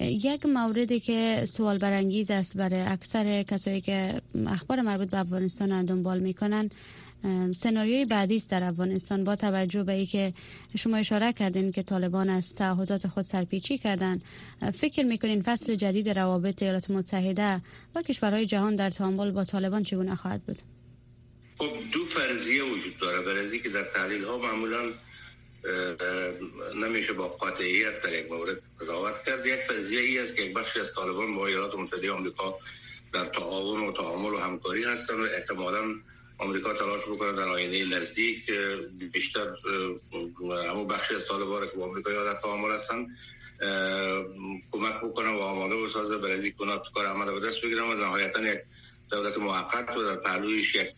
یک 0.00 0.46
موردی 0.46 1.00
که 1.00 1.44
سوال 1.48 1.78
برانگیز 1.78 2.30
است 2.30 2.56
برای 2.56 2.80
اکثر 2.80 3.42
کسایی 3.42 3.80
که 3.80 4.20
اخبار 4.46 4.80
مربوط 4.80 5.10
به 5.10 5.18
افغانستان 5.18 5.84
دنبال 5.84 6.18
می‌کنن 6.20 6.70
سناریوی 7.54 8.04
بعدی 8.04 8.36
است 8.36 8.50
در 8.50 8.64
افغانستان 8.64 9.24
با 9.24 9.36
توجه 9.36 9.82
به 9.82 9.92
اینکه 9.92 10.32
شما 10.78 10.96
اشاره 10.96 11.32
کردین 11.32 11.72
که 11.72 11.82
طالبان 11.82 12.30
از 12.30 12.54
تعهدات 12.54 13.06
خود 13.06 13.24
سرپیچی 13.24 13.78
کردن. 13.78 14.20
فکر 14.72 15.02
می‌کنین 15.02 15.42
فصل 15.42 15.74
جدید 15.74 16.08
روابط 16.08 16.62
ایالات 16.62 16.90
متحده 16.90 17.60
و 17.94 18.02
کشورهای 18.02 18.46
جهان 18.46 18.76
در 18.76 18.90
تعامل 18.90 19.30
با 19.30 19.44
طالبان 19.44 19.82
چگونه 19.82 20.14
خواهد 20.14 20.42
بود؟ 20.42 20.58
خب 21.58 21.70
دو 21.92 22.04
فرضیه 22.04 22.62
وجود 22.62 22.98
داره. 22.98 23.22
برای 23.22 23.60
که 23.60 23.68
در 23.68 23.84
تحلیل 23.84 24.24
ها 24.24 24.38
معمولا 24.38 24.92
نمیشه 26.76 27.12
با 27.12 27.28
قاطعیت 27.28 28.02
در 28.02 28.12
یک 28.12 28.32
مورد 28.32 28.58
قضاوت 28.80 29.24
کرد. 29.26 29.46
یک 29.46 29.60
فرضیه 29.60 30.00
ای 30.00 30.18
است 30.18 30.36
که 30.36 30.42
یک 30.42 30.54
بخشی 30.54 30.80
از 30.80 30.94
طالبان 30.94 31.34
با 31.34 31.46
ایالات 31.46 31.74
متحده 31.74 32.12
آمریکا 32.12 32.58
در 33.12 33.24
تعاون 33.24 33.80
و 33.88 33.92
تعامل 33.92 34.30
و 34.30 34.38
همکاری 34.38 34.84
هستند 34.84 35.18
و 35.18 35.22
احتمالاً 35.22 35.94
آمریکا 36.38 36.74
تلاش 36.74 37.02
بکنه 37.02 37.32
در 37.32 37.48
آینده 37.48 37.96
نزدیک 37.96 38.50
بیشتر 39.12 39.56
همون 40.68 40.86
بخشی 40.88 41.14
از 41.14 41.26
طالبان 41.28 41.66
که 41.66 41.76
با 41.76 41.84
آمریکا 41.84 42.10
در 42.10 42.34
تعامل 42.34 42.74
هستن 42.74 43.06
کمک 44.72 44.94
بکنه 45.04 45.30
و 45.30 45.38
آماده 45.38 45.76
بسازه 45.76 46.18
برای 46.18 46.32
از 46.32 46.46
کنه 46.58 46.80
کار 46.94 47.06
عمل 47.06 47.40
به 47.40 47.46
دست 47.46 47.62
بگیرن 47.62 47.82
و 47.82 47.94
نهایتا 47.94 48.40
یک 48.42 48.58
دولت 49.10 49.38
موقت 49.38 49.96
و 49.96 50.02
در 50.02 50.16
پهلویش 50.16 50.74
یک 50.74 50.90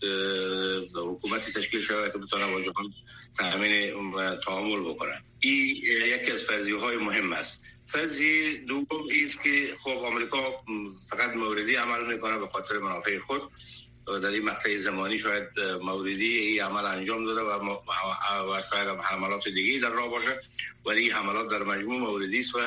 حکومتی 0.94 1.52
تشکیل 1.52 1.80
شود 1.80 2.12
که 2.12 2.18
بتونه 2.18 2.52
با 2.52 2.60
جهان 2.60 2.92
تامین 3.38 3.92
تعامل 4.44 4.90
بکنه. 4.90 5.22
این 5.40 5.76
یکی 6.06 6.30
از 6.30 6.44
فرضیه 6.44 6.76
های 6.76 6.96
مهم 6.96 7.32
است. 7.32 7.60
فرضی 7.86 8.58
دوم 8.58 9.06
است 9.22 9.42
که 9.42 9.74
خب 9.80 9.90
آمریکا 9.90 10.64
فقط 11.10 11.30
موردی 11.30 11.74
عمل 11.74 12.14
می‌کنه 12.14 12.38
به 12.38 12.46
خاطر 12.46 12.78
منافع 12.78 13.18
خود. 13.18 13.42
در 14.06 14.28
این 14.28 14.44
مقطع 14.44 14.76
زمانی 14.76 15.18
شاید 15.18 15.60
موردی 15.82 16.38
این 16.38 16.62
عمل 16.62 16.84
انجام 16.84 17.24
داده 17.24 17.40
و, 17.40 17.76
و 18.52 18.62
شاید 18.70 18.88
حملات 18.88 19.48
دیگه 19.48 19.80
در 19.80 19.90
راه 19.90 20.10
باشه 20.10 20.40
ولی 20.86 21.00
این 21.00 21.12
حملات 21.12 21.50
در 21.50 21.62
مجموع 21.62 21.98
موردی 21.98 22.38
است 22.38 22.54
و 22.54 22.58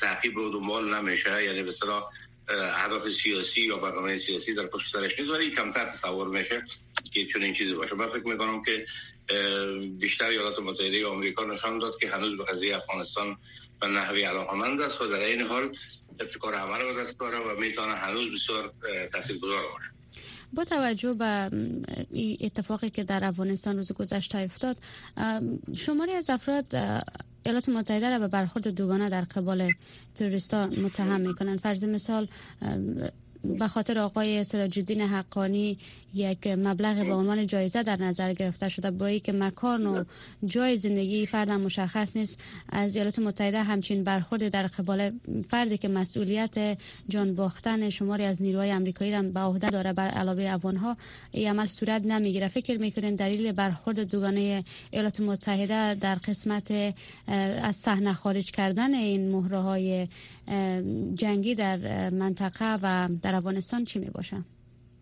تعقیب 0.00 0.36
و 0.36 0.50
دنبال 0.50 0.94
نمیشه. 0.94 1.44
یعنی 1.44 1.62
به 1.62 1.70
صلاح 1.70 2.10
اهداف 2.48 3.08
سیاسی 3.08 3.60
یا 3.60 3.76
برنامه 3.76 4.16
سیاسی 4.16 4.54
در 4.54 4.66
پشت 4.66 4.92
سرش 4.92 5.18
نیست 5.18 5.30
ولی 5.30 5.50
کمتر 5.50 5.84
تصور 5.84 6.28
میشه 6.28 6.64
که 7.12 7.26
چون 7.26 7.42
این 7.42 7.54
چیزی 7.54 7.74
باشه. 7.74 7.94
من 7.94 8.08
فکر 8.08 8.26
می‌کنم 8.26 8.62
که 8.62 8.86
بیشتر 9.98 10.28
ایالات 10.28 10.58
متحده 10.58 11.06
آمریکا 11.06 11.44
نشان 11.44 11.78
داد 11.78 11.98
که 12.00 12.08
هنوز 12.08 12.38
به 12.38 12.44
قضیه 12.44 12.76
افغانستان 12.76 13.36
به 13.80 13.86
نحوی 13.86 14.22
علاقمند 14.22 14.80
است 14.80 15.02
و 15.02 15.06
در 15.06 15.20
این 15.20 15.42
حال 15.42 15.76
ابتکار 16.20 16.54
عمل 16.54 16.80
رو 16.80 17.00
دست 17.00 17.22
و 17.22 17.60
می‌تونه 17.60 17.92
هنوز 17.94 18.32
بسیار 18.32 18.72
تاثیرگذار 19.12 19.62
باشه. 19.62 19.97
با 20.52 20.64
توجه 20.64 21.12
به 21.12 21.50
اتفاقی 22.40 22.90
که 22.90 23.04
در 23.04 23.24
افغانستان 23.24 23.76
روز 23.76 23.92
گذشته 23.92 24.38
افتاد 24.38 24.76
شماری 25.74 26.12
از 26.12 26.30
افراد 26.30 26.74
ایالات 27.46 27.68
متحده 27.68 28.10
را 28.10 28.18
به 28.18 28.28
برخورد 28.28 28.68
دوگانه 28.68 29.08
در 29.08 29.20
قبال 29.20 29.72
تروریستان 30.14 30.80
متهم 30.80 31.20
می‌کنند. 31.20 31.60
فرض 31.60 31.84
مثال 31.84 32.28
به 33.44 33.68
خاطر 33.68 33.98
آقای 33.98 34.44
سراج 34.44 34.78
الدین 34.78 35.00
حقانی 35.00 35.78
یک 36.14 36.46
مبلغ 36.46 37.06
به 37.06 37.14
عنوان 37.14 37.46
جایزه 37.46 37.82
در 37.82 37.96
نظر 37.96 38.32
گرفته 38.32 38.68
شده 38.68 38.90
با 38.90 39.10
که 39.10 39.32
مکان 39.32 39.86
و 39.86 40.04
جای 40.44 40.76
زندگی 40.76 41.26
فرد 41.26 41.50
مشخص 41.50 42.16
نیست. 42.16 42.40
از 42.68 42.94
ایالات 42.96 43.18
متحده 43.18 43.62
همچین 43.62 44.04
برخورد 44.04 44.48
در 44.48 44.66
قبال 44.66 45.12
فردی 45.48 45.78
که 45.78 45.88
مسئولیت 45.88 46.78
جان 47.08 47.34
باختن 47.34 47.90
شماری 47.90 48.24
از 48.24 48.42
نیروهای 48.42 48.72
آمریکایی 48.72 49.12
را 49.12 49.22
به 49.22 49.40
عهده 49.40 49.70
داره 49.70 49.92
بر 49.92 50.08
علاوه 50.08 50.42
افغانها 50.50 50.96
این 51.30 51.48
عمل 51.48 51.66
صورت 51.66 52.02
نمی‌گیره. 52.06 52.48
فکر 52.48 52.78
می‌کنین 52.78 53.14
دلیل 53.14 53.52
برخورد 53.52 54.00
دوگانه 54.00 54.64
ایالات 54.90 55.20
متحده 55.20 55.94
در 55.94 56.14
قسمت 56.14 56.94
از 57.62 57.76
صحنه 57.76 58.12
خارج 58.12 58.50
کردن 58.50 58.94
این 58.94 59.30
مهره 59.30 59.58
های 59.60 60.08
جنگی 61.14 61.54
در 61.54 62.10
منطقه 62.10 62.78
و 62.82 63.08
افغانستان 63.34 63.84
چی 63.84 63.98
می 63.98 64.10
باشه؟ 64.10 64.44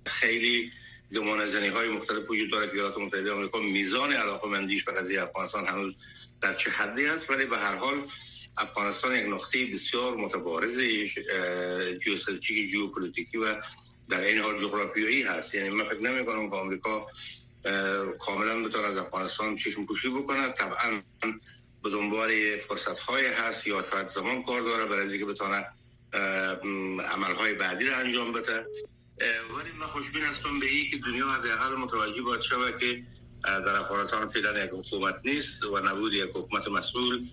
خیلی 0.06 0.72
گمان 1.14 1.46
زنی 1.46 1.68
های 1.68 1.88
مختلف 1.88 2.30
وجود 2.30 2.50
داره 2.50 2.66
که 2.66 2.74
ایالات 2.74 2.98
متحده 2.98 3.32
آمریکا 3.32 3.58
میزان 3.58 4.12
علاقه 4.12 4.48
مندیش 4.48 4.84
به 4.84 4.92
قضیه 4.92 5.22
افغانستان 5.22 5.66
هنوز 5.66 5.94
در 6.40 6.52
چه 6.54 6.70
حدی 6.70 7.06
است 7.06 7.30
ولی 7.30 7.44
به 7.44 7.58
هر 7.58 7.74
حال 7.74 8.06
افغانستان 8.58 9.16
یک 9.16 9.26
نقطه 9.26 9.66
بسیار 9.66 10.16
متبارز 10.16 10.80
جیوستراتژیک 12.04 12.70
جیوپلیتیکی 12.70 13.38
و 13.38 13.54
در 14.08 14.20
این 14.20 14.38
حال 14.38 14.60
جغرافیایی 14.60 15.22
هست 15.22 15.54
یعنی 15.54 15.68
من 15.70 15.84
فکر 15.84 16.00
نمی 16.00 16.26
کنم 16.26 16.50
که 16.50 16.56
آمریکا 16.56 17.06
کاملا 18.18 18.62
بتونه 18.62 18.86
از 18.86 18.96
افغانستان 18.96 19.56
چشم 19.56 19.86
پوشی 19.86 20.08
بکنه 20.08 20.48
طبعا 20.48 21.02
به 21.82 21.90
دنبال 21.90 22.56
فرصت 22.56 23.00
های 23.00 23.26
هست 23.26 23.66
یا 23.66 23.84
شاید 23.90 24.08
زمان 24.08 24.42
کار 24.42 24.60
داره 24.60 24.84
برای 24.84 25.08
اینکه 25.08 25.24
بتونه 25.24 25.66
عمل 26.16 27.34
های 27.38 27.54
بعدی 27.54 27.86
رو 27.86 27.98
انجام 27.98 28.32
بده. 28.32 28.66
ولی 29.58 29.72
من 29.80 29.86
خوشبین 29.86 30.22
هستم 30.22 30.60
به 30.60 30.66
این 30.66 30.90
که 30.90 30.98
دنیا 30.98 31.28
حداقل 31.28 31.76
متوجه 31.76 32.22
باید 32.22 32.40
شود 32.40 32.78
که 32.78 33.02
در 33.42 33.76
افغانستان 33.76 34.26
فعلا 34.26 34.64
یک 34.64 34.70
حکومت 34.70 35.20
نیست 35.24 35.64
و 35.64 35.78
نبود 35.78 36.12
یک 36.12 36.30
حکومت 36.34 36.68
مسئول 36.68 37.26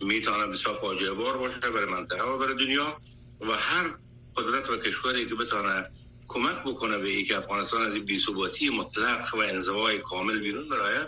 می‌تونه 0.00 0.46
بسیار 0.46 0.78
فاجعه 0.80 1.12
بار 1.12 1.38
باشه 1.38 1.58
برای 1.58 1.84
منطقه 1.84 2.24
و 2.24 2.38
برای 2.38 2.54
دنیا 2.54 3.00
و 3.40 3.52
هر 3.52 3.90
قدرت 4.36 4.70
و 4.70 4.76
کشوری 4.76 5.26
که 5.26 5.34
بتونه 5.34 5.90
کمک 6.28 6.56
بکنه 6.64 6.98
به 6.98 7.08
اینکه 7.08 7.36
افغانستان 7.36 7.82
از 7.82 7.94
این 7.94 8.04
بی‌ثباتی 8.04 8.70
مطلق 8.70 9.34
و 9.34 9.38
انزوای 9.38 9.98
کامل 9.98 10.38
بیرون 10.40 10.68
برای 10.68 10.98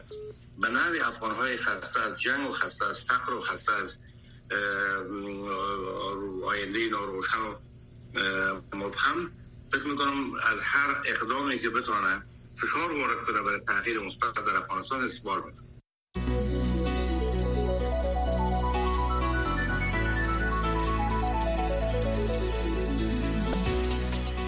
به 0.58 0.68
نوع 0.68 1.08
افغان 1.08 1.34
های 1.34 1.56
خسته 1.56 2.00
از 2.00 2.20
جنگ 2.20 2.50
و 2.50 2.52
خسته 2.52 2.86
از 2.86 3.00
فقر 3.00 3.34
و 3.34 3.40
خسته 3.40 3.72
از 3.72 3.98
آینده 6.46 6.88
ناروشن 6.90 7.38
و 7.40 8.76
مبهم. 8.76 9.32
فکر 9.72 9.86
می‌کنم 9.86 10.34
از 10.34 10.58
هر 10.62 11.02
اقدامی 11.06 11.58
که 11.58 11.70
بتونه 11.70 12.22
فشار 12.54 12.92
وارد 12.92 13.26
کنه 13.26 13.42
برای 13.42 13.60
تغییر 13.60 14.00
مثبت 14.00 14.34
در 14.34 14.56
افغانستان 14.56 15.04
استقبال 15.04 15.42
می‌کنه 15.46 15.70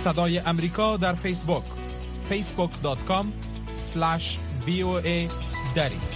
صدای 0.04 0.38
امریکا 0.38 0.96
در 0.96 1.14
فیسبوک 1.14 1.64
facebook.com 2.30 3.26
slash 3.92 4.38
voa 4.66 5.28
دری. 5.74 6.11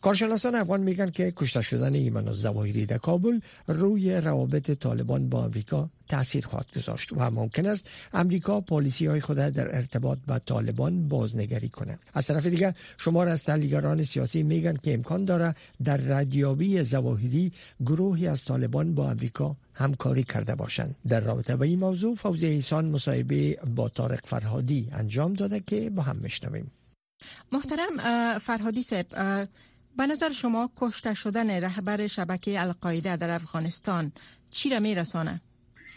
کارشناسان 0.00 0.54
افغان 0.54 0.80
میگن 0.80 1.10
که 1.10 1.32
کشته 1.36 1.62
شدن 1.62 1.94
ایمان 1.94 2.28
الزواهری 2.28 2.86
در 2.86 2.98
کابل 2.98 3.40
روی 3.66 4.16
روابط 4.16 4.70
طالبان 4.70 5.28
با 5.28 5.44
امریکا 5.44 5.90
تاثیر 6.08 6.46
خواهد 6.46 6.66
گذاشت 6.76 7.12
و 7.12 7.30
ممکن 7.30 7.66
است 7.66 7.86
امریکا 8.12 8.60
پالیسی 8.60 9.06
های 9.06 9.20
خود 9.20 9.36
در 9.36 9.76
ارتباط 9.76 10.18
با 10.26 10.38
طالبان 10.38 11.08
بازنگری 11.08 11.68
کنه 11.68 11.98
از 12.14 12.26
طرف 12.26 12.46
دیگر 12.46 12.74
شمار 12.98 13.28
از 13.28 13.44
تحلیلگران 13.44 14.02
سیاسی 14.02 14.42
میگن 14.42 14.76
که 14.82 14.94
امکان 14.94 15.24
داره 15.24 15.54
در 15.84 15.96
ردیابی 15.96 16.82
زواهری 16.82 17.52
گروهی 17.86 18.26
از 18.26 18.44
طالبان 18.44 18.94
با 18.94 19.10
امریکا 19.10 19.56
همکاری 19.74 20.22
کرده 20.22 20.54
باشند. 20.54 20.94
در 21.08 21.20
رابطه 21.20 21.56
با 21.56 21.64
این 21.64 21.78
موضوع 21.78 22.14
فوزی 22.14 22.46
ایسان 22.46 22.84
مصاحبه 22.84 23.58
با 23.76 23.88
طارق 23.88 24.20
فرهادی 24.24 24.88
انجام 24.92 25.32
داده 25.34 25.60
که 25.60 25.90
با 25.90 26.02
هم 26.02 26.16
میشنویم 26.16 26.70
محترم 27.52 27.98
فرهادی 28.38 28.82
صاحب 28.82 29.06
به 29.98 30.06
نظر 30.06 30.32
شما 30.32 30.70
کشته 30.76 31.14
شدن 31.14 31.50
رهبر 31.50 32.06
شبکه 32.06 32.60
القاعده 32.60 33.16
در 33.16 33.30
افغانستان 33.30 34.12
چی 34.50 34.70
را 34.70 34.80
میرسانه؟ 34.80 35.40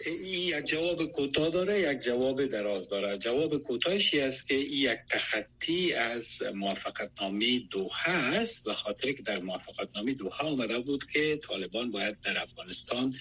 این 0.06 0.24
یک 0.24 0.66
جواب 0.66 1.06
کوتاه 1.06 1.50
داره 1.50 1.80
یک 1.80 2.00
جواب 2.00 2.46
دراز 2.46 2.90
داره 2.90 3.18
جواب 3.18 3.58
کوتاهش 3.58 4.14
است 4.14 4.48
که 4.48 4.56
این 4.56 4.74
یک 4.74 5.00
تخطی 5.10 5.94
از 5.94 6.42
موافقت 6.56 7.12
نامی 7.22 7.68
دوحه 7.72 8.14
است 8.14 8.66
به 8.66 8.74
خاطر 8.74 9.12
که 9.12 9.24
در 9.24 9.40
موافقت 9.40 9.90
نامی 9.96 10.14
دوحه 10.14 10.48
آمده 10.48 10.80
بود 10.80 11.06
که 11.14 11.40
طالبان 11.48 11.92
باید 11.92 12.22
در 12.22 12.42
افغانستان 12.42 13.16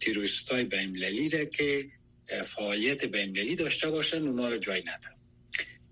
تیروریست 0.00 0.52
های 0.52 0.64
بینالمللی 0.64 1.28
را 1.28 1.44
که 1.44 1.86
فعالیت 2.44 3.04
بینالمللی 3.04 3.56
داشته 3.56 3.90
باشن 3.90 4.26
اونا 4.26 4.48
را 4.48 4.56
جای 4.56 4.80
ندن 4.80 5.19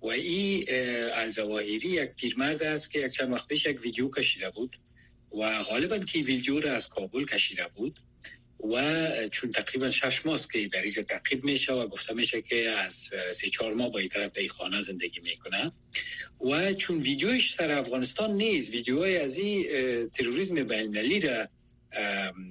و 0.09 0.11
این 0.11 0.64
الزواهری 1.12 1.88
یک 1.88 2.11
پیرمرد 2.11 2.62
است 2.62 2.90
که 2.90 2.99
یک 2.99 3.12
چند 3.12 3.33
وقت 3.33 3.47
پیش 3.47 3.66
یک 3.66 3.81
ویدیو 3.81 4.11
کشیده 4.11 4.51
بود 4.51 4.81
و 5.33 5.62
غالبا 5.62 5.99
که 5.99 6.18
ویدیو 6.18 6.61
را 6.61 6.73
از 6.73 6.88
کابل 6.88 7.25
کشیده 7.25 7.68
بود 7.75 8.01
و 8.73 9.29
چون 9.29 9.53
تقریبا 9.53 9.90
شش 9.90 10.27
ماست 10.27 10.53
که 10.53 10.68
در 10.68 10.83
اینجا 10.83 11.03
تعقیب 11.03 11.44
میشه 11.44 11.73
و 11.73 11.87
گفته 11.87 12.14
میشه 12.14 12.42
که 12.42 12.71
از 12.71 13.11
سه 13.33 13.51
چهار 13.51 13.75
ماه 13.75 13.92
با 13.92 13.99
این 13.99 14.09
طرف 14.09 14.33
در 14.33 14.47
خانه 14.49 14.81
زندگی 14.81 15.21
می‌کنه 15.21 15.73
و 16.40 16.73
چون 16.73 16.99
ویدیوش 16.99 17.53
در 17.55 17.73
افغانستان 17.73 18.33
نیست 18.33 18.71
ویدیوهای 18.71 19.16
از 19.18 19.38
این 19.38 19.66
تروریسم 20.09 20.55
بینالمللی 20.55 21.21
را 21.21 21.49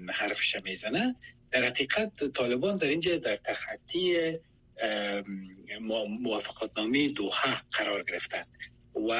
حرفش 0.10 0.56
می‌زنه 0.63 1.15
در 1.52 1.65
حقیقت 1.65 2.24
طالبان 2.34 2.78
در 2.78 2.88
اینجا 2.88 3.17
در 3.17 3.36
تخطی 3.36 4.34
موافقت 6.22 6.70
نامی 6.78 7.08
دوحه 7.08 7.62
قرار 7.72 8.04
گرفتند 8.04 8.48
و 9.10 9.12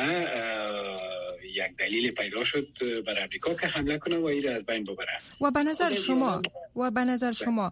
یک 1.44 1.78
دلیل 1.78 2.12
پیدا 2.12 2.44
شد 2.44 2.68
بر 3.06 3.24
امریکا 3.24 3.54
که 3.54 3.68
حمله 3.68 3.98
کنه 3.98 4.18
و 4.18 4.26
این 4.26 4.50
از 4.50 4.66
بین 4.66 4.84
ببره. 4.84 5.20
و 5.42 5.52
به 5.52 5.64
نظر 5.64 5.96
شما 5.96 6.42
و 6.76 6.92
به 6.92 7.06
نظر 7.06 7.32
شما 7.32 7.72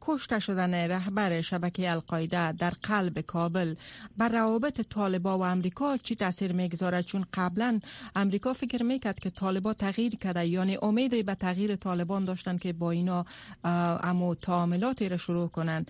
کشته 0.00 0.40
شدن 0.40 0.74
رهبر 0.74 1.40
شبکه 1.40 1.90
القاعده 1.90 2.52
در 2.52 2.70
قلب 2.70 3.20
کابل. 3.20 3.74
بر 4.16 4.28
روابط 4.28 4.80
طالبا 4.80 5.38
و 5.38 5.44
امریکا 5.44 5.96
چی 5.96 6.14
تاثیر 6.16 6.52
می‌گذاره؟ 6.52 7.02
چون 7.02 7.26
قبلا 7.34 7.80
امریکا 8.16 8.52
فکر 8.52 8.82
می‌کرد 8.82 9.18
که 9.18 9.30
طالبا 9.30 9.74
تغییر 9.74 10.16
کرده. 10.16 10.46
یعنی 10.46 10.78
امیدی 10.82 11.22
به 11.22 11.34
تغییر 11.34 11.76
طالبان 11.76 12.24
داشتن 12.24 12.58
که 12.58 12.72
با 12.72 12.90
اینا 12.90 13.26
امو 13.64 14.34
تعاملاتی 14.34 15.08
را 15.08 15.16
شروع 15.16 15.48
کنن. 15.48 15.86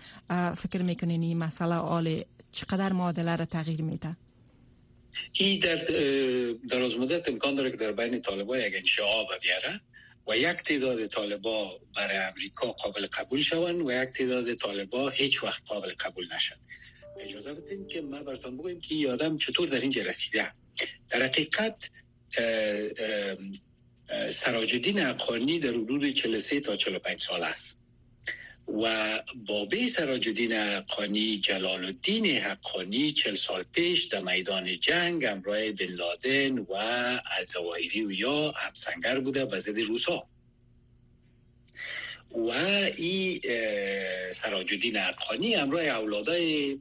فکر 0.57 0.81
می‌کنین 0.81 1.21
این 1.21 1.37
مسئله 1.37 1.75
آل 1.75 2.21
چقدر 2.51 2.93
معادله 2.93 3.35
را 3.35 3.45
تغییر 3.45 3.81
میده؟ 3.81 4.17
این 5.33 5.59
در 5.59 5.75
دراز 6.69 6.97
مدت 6.97 7.29
امکان 7.29 7.55
داره 7.55 7.71
که 7.71 7.77
در 7.77 7.91
بین 7.91 8.21
طالبا 8.21 8.57
یک 8.57 8.73
انشعاب 8.75 9.27
بیاره. 9.41 9.81
و 10.27 10.37
یک 10.37 10.57
تعداد 10.57 11.07
طالبا 11.07 11.79
برای 11.95 12.17
امریکا 12.17 12.71
قابل 12.71 13.07
قبول 13.07 13.41
شوند 13.41 13.81
و 13.81 13.91
یک 13.91 14.09
تعداد 14.09 14.53
طالبا 14.53 15.09
هیچ 15.09 15.43
وقت 15.43 15.63
قابل 15.67 15.93
قبول 15.99 16.33
نشن 16.33 16.55
اجازه 17.19 17.53
بدین 17.53 17.87
که 17.87 18.01
ما 18.01 18.23
براتون 18.23 18.57
بگویم 18.57 18.81
که 18.81 18.95
این 18.95 19.09
آدم 19.11 19.37
چطور 19.37 19.69
در 19.69 19.79
اینجا 19.79 20.01
رسیده. 20.01 20.51
در 21.09 21.23
حقیقت 21.23 21.89
سراجدین 24.29 25.05
اقانی 25.05 25.59
در 25.59 25.69
حدود 25.69 26.09
43 26.09 26.59
تا 26.59 26.75
45 26.75 27.21
سال 27.21 27.43
است. 27.43 27.77
و 28.67 29.19
بابه 29.47 29.87
سراجدین 29.87 30.51
حقانی 30.51 31.37
جلال 31.37 31.85
الدین 31.85 32.25
حقانی 32.25 33.11
چل 33.11 33.33
سال 33.33 33.63
پیش 33.63 34.05
در 34.05 34.21
میدان 34.21 34.73
جنگ 34.79 35.25
امرای 35.25 35.71
بن 35.71 35.85
لادن 35.85 36.59
و 36.59 36.73
الزواهری 37.39 38.03
و 38.05 38.11
یا 38.11 38.51
همسنگر 38.51 39.19
بوده 39.19 39.45
به 39.45 39.59
ضد 39.59 39.79
روسا. 39.79 40.27
و 42.31 42.49
این 42.95 43.41
سراجدین 44.31 44.97
حقانی 44.97 45.55
امرای 45.55 45.89
اولادای 45.89 46.79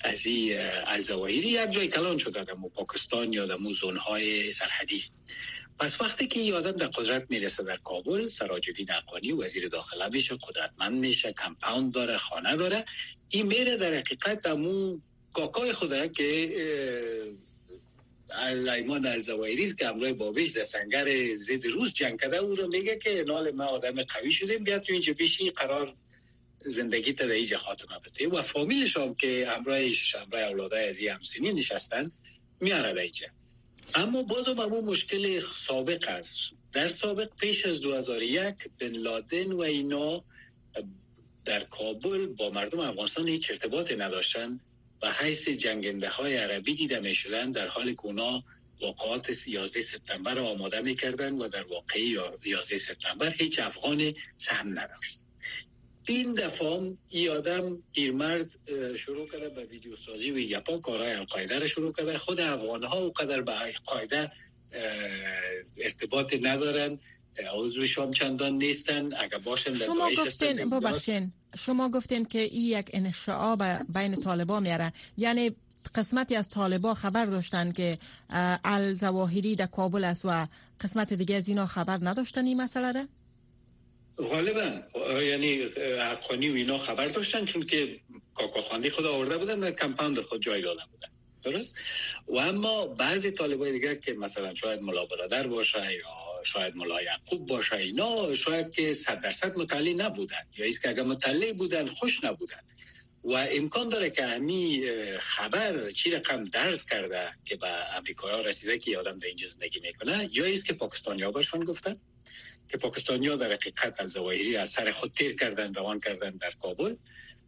از 0.00 0.26
این 0.26 0.58
الزواهری 0.86 1.36
یک 1.36 1.70
جای 1.70 1.88
کلان 1.88 2.18
شده 2.18 2.44
در 2.44 2.54
پاکستان 2.74 3.32
یا 3.32 3.46
در 3.46 3.58
های 4.00 4.52
سرحدی. 4.52 5.04
پس 5.78 6.00
وقتی 6.00 6.26
که 6.26 6.40
یه 6.40 6.54
آدم 6.54 6.72
در 6.72 6.86
قدرت 6.86 7.26
می‌رسه 7.30 7.62
در 7.62 7.76
کابل 7.76 8.26
سراجدین 8.26 8.92
اقانی 8.92 9.32
وزیر 9.32 9.68
داخله 9.68 10.08
میشه 10.08 10.36
قدرتمند 10.48 10.92
میشه 10.92 11.32
کمپاوند 11.32 11.92
داره 11.92 12.16
خانه 12.16 12.56
داره 12.56 12.84
این 13.28 13.46
میره 13.46 13.76
در 13.76 13.94
حقیقت 13.94 14.42
دمو 14.42 14.98
کاکای 15.32 15.72
خوده 15.72 16.08
که 16.08 16.50
ایمان 18.76 19.06
الزوایری 19.06 19.74
که 19.74 19.88
امروی 19.88 20.12
بابیش 20.12 20.50
در 20.50 20.62
سنگر 20.62 21.34
زید 21.36 21.66
روز 21.66 21.92
جنگ 21.92 22.20
کرده 22.20 22.36
او 22.36 22.54
رو 22.54 22.68
میگه 22.68 22.98
که 22.98 23.24
نال 23.26 23.50
ما 23.50 23.64
آدم 23.64 24.02
قوی 24.02 24.32
شدیم 24.32 24.64
بیاد 24.64 24.82
تو 24.82 24.92
اینجا 24.92 25.12
پیشی 25.12 25.50
قرار 25.50 25.94
زندگی 26.64 27.14
اینجا 27.22 27.58
خاتمه 27.58 27.98
بده 27.98 28.28
و 28.28 28.42
فامیلش 28.42 28.96
هم 28.96 29.14
که 29.14 29.48
امرایش 29.56 30.14
امرای 30.14 30.42
اولادای 30.42 30.88
از 30.88 30.98
این 30.98 31.10
همسینی 31.10 31.52
نشستن 31.52 32.12
میاره 32.60 33.02
اینجا. 33.02 33.26
اما 33.94 34.22
بازم 34.22 34.60
همون 34.60 34.84
مشکل 34.84 35.40
سابق 35.56 36.04
است. 36.08 36.50
در 36.72 36.88
سابق 36.88 37.28
پیش 37.36 37.66
از 37.66 37.80
2001 37.80 38.54
بن 38.78 38.88
لادن 38.88 39.52
و 39.52 39.60
اینا 39.60 40.24
در 41.44 41.64
کابل 41.64 42.26
با 42.26 42.50
مردم 42.50 42.80
افغانستان 42.80 43.28
هیچ 43.28 43.50
ارتباطی 43.50 43.96
نداشتن 43.96 44.60
و 45.02 45.12
حیث 45.12 45.48
جنگنده 45.48 46.08
های 46.08 46.36
عربی 46.36 46.74
دیده 46.74 47.00
می 47.00 47.14
شدن 47.14 47.52
در 47.52 47.66
حال 47.66 47.92
که 47.92 48.06
اونا 48.06 48.44
واقعات 48.80 49.46
11 49.46 49.80
سپتامبر 49.80 50.38
آماده 50.38 50.80
می‌کردن 50.80 51.32
و 51.34 51.48
در 51.48 51.62
واقعی 51.62 52.18
11 52.44 52.76
سپتامبر 52.76 53.30
هیچ 53.30 53.58
افغان 53.58 54.14
سهم 54.36 54.78
نداشت. 54.78 55.23
این 56.08 56.32
دفعه 56.32 56.92
ای 57.08 57.28
آدم 57.28 57.78
پیرمرد 57.92 58.50
شروع 58.96 59.28
کرده 59.28 59.48
به 59.48 59.64
ویدیو 59.64 59.96
سازی 59.96 60.30
و 60.30 60.38
یپا 60.38 60.78
کارهای 60.78 61.12
القاعده 61.12 61.58
را 61.58 61.66
شروع 61.66 61.92
کرده 61.92 62.18
خود 62.18 62.40
افغان 62.40 62.82
ها 62.82 63.06
و 63.06 63.12
قدر 63.12 63.40
به 63.40 63.62
القاعده 63.62 64.30
ارتباط 65.78 66.34
ندارن. 66.42 66.98
عضوش 67.54 67.98
هم 67.98 68.12
چندان 68.12 68.52
نیستن. 68.52 69.14
اگر 69.14 69.38
باشن 69.38 69.74
شما 69.74 70.10
گفتین 70.18 70.70
ببخشین 70.70 71.32
شما 71.58 71.88
گفتین 71.88 72.24
که 72.24 72.38
این 72.38 72.62
یک 72.78 72.90
انشعاب 72.92 73.62
بین 73.94 74.14
طالبا 74.14 74.60
میاره. 74.60 74.92
یعنی 75.16 75.50
قسمتی 75.94 76.36
از 76.36 76.48
طالبا 76.48 76.94
خبر 76.94 77.26
داشتن 77.26 77.72
که 77.72 77.98
الزواهری 78.64 79.56
در 79.56 79.66
کابل 79.66 80.04
است 80.04 80.24
و 80.24 80.46
قسمت 80.80 81.12
دیگه 81.12 81.36
از 81.36 81.48
اینا 81.48 81.66
خبر 81.66 81.98
نداشتن 82.02 82.46
این 82.46 82.62
مسئله 82.62 82.92
را؟ 82.92 83.06
غالبا. 84.18 84.82
یعنی 85.20 85.62
حقانی 86.00 86.48
و 86.50 86.54
اینا 86.54 86.78
خبر 86.78 87.06
داشتن 87.06 87.44
چون 87.44 87.66
که 87.66 88.00
کاکاخاندی 88.34 88.90
خود 88.90 89.06
آورده 89.06 89.38
بودن 89.38 89.60
در 89.60 89.70
کمپاند 89.70 90.20
خود 90.20 90.42
جای 90.42 90.62
داده 90.62 90.82
بودن. 90.90 91.08
درست؟ 91.42 91.76
و 92.28 92.36
اما 92.36 92.86
بعضی 92.86 93.30
طالبای 93.30 93.72
دیگه 93.72 93.96
که 93.96 94.12
مثلا 94.12 94.54
شاید 94.54 94.82
ملا 94.82 95.06
برادر 95.06 95.46
باشه 95.46 95.94
یا 95.94 96.42
شاید 96.44 96.76
ملا 96.76 97.02
یعقوب 97.02 97.46
باشه 97.46 97.76
اینا 97.76 98.34
شاید 98.34 98.72
که 98.72 98.94
صد 98.94 99.22
درصد 99.22 99.58
مطلع 99.58 99.92
نبودن. 99.92 100.46
یا 100.56 100.64
ایست 100.64 100.82
که 100.82 100.88
اگر 100.88 101.02
مطلع 101.02 101.52
بودن 101.52 101.86
خوش 101.86 102.24
نبودن. 102.24 102.60
و 103.24 103.32
امکان 103.32 103.88
داره 103.88 104.10
که 104.10 104.26
همی 104.26 104.90
خبر 105.18 105.90
چی 105.90 106.10
رقم 106.10 106.44
درز 106.44 106.84
کرده 106.84 107.30
که 107.44 107.56
به 107.56 107.96
امریکایی 107.96 108.34
ها 108.34 108.40
رسیده 108.40 108.78
که 108.78 108.98
آدم 108.98 109.18
در 109.18 109.26
اینجا 109.26 109.46
زندگی 109.48 109.80
می‌کنه 109.80 110.30
یا 110.32 110.44
ایست 110.44 110.66
که 110.66 110.72
پاکستانی 110.72 111.22
ها 111.22 111.32
گفتن؟ 111.32 111.96
که 112.68 112.76
پاکستانیا 112.76 113.36
در 113.36 113.52
حقیقت 113.52 114.00
الزواهری 114.00 114.56
از 114.56 114.70
سر 114.70 114.92
خود 114.92 115.12
تیر 115.12 115.36
کردن 115.36 115.74
روان 115.74 116.00
کردن 116.00 116.30
در 116.30 116.50
کابل 116.50 116.94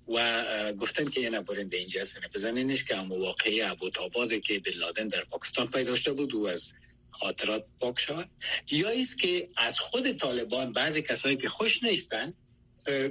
و 0.08 0.72
گفتن 0.72 1.08
که 1.08 1.20
یه 1.20 1.30
نبرین 1.30 1.68
به 1.68 1.76
اینجا 1.76 2.04
سنه 2.04 2.28
بزنینش 2.34 2.84
که 2.84 2.96
هم 2.96 3.12
واقعی 3.12 3.62
ابوتاباده 3.62 4.40
که 4.40 4.58
بن 4.58 4.72
لادن 4.72 5.08
در 5.08 5.24
پاکستان 5.24 5.66
پیدا 5.66 5.94
شده 5.94 6.12
بود 6.12 6.34
و 6.34 6.46
از 6.46 6.72
خاطرات 7.10 7.64
پاک 7.80 7.98
شود. 8.00 8.30
یا 8.70 8.90
است 8.90 9.18
که 9.18 9.48
از 9.56 9.78
خود 9.78 10.12
طالبان 10.12 10.72
بعضی 10.72 11.02
کسایی 11.02 11.36
که 11.36 11.48
خوش 11.48 11.82
نیستن 11.82 12.34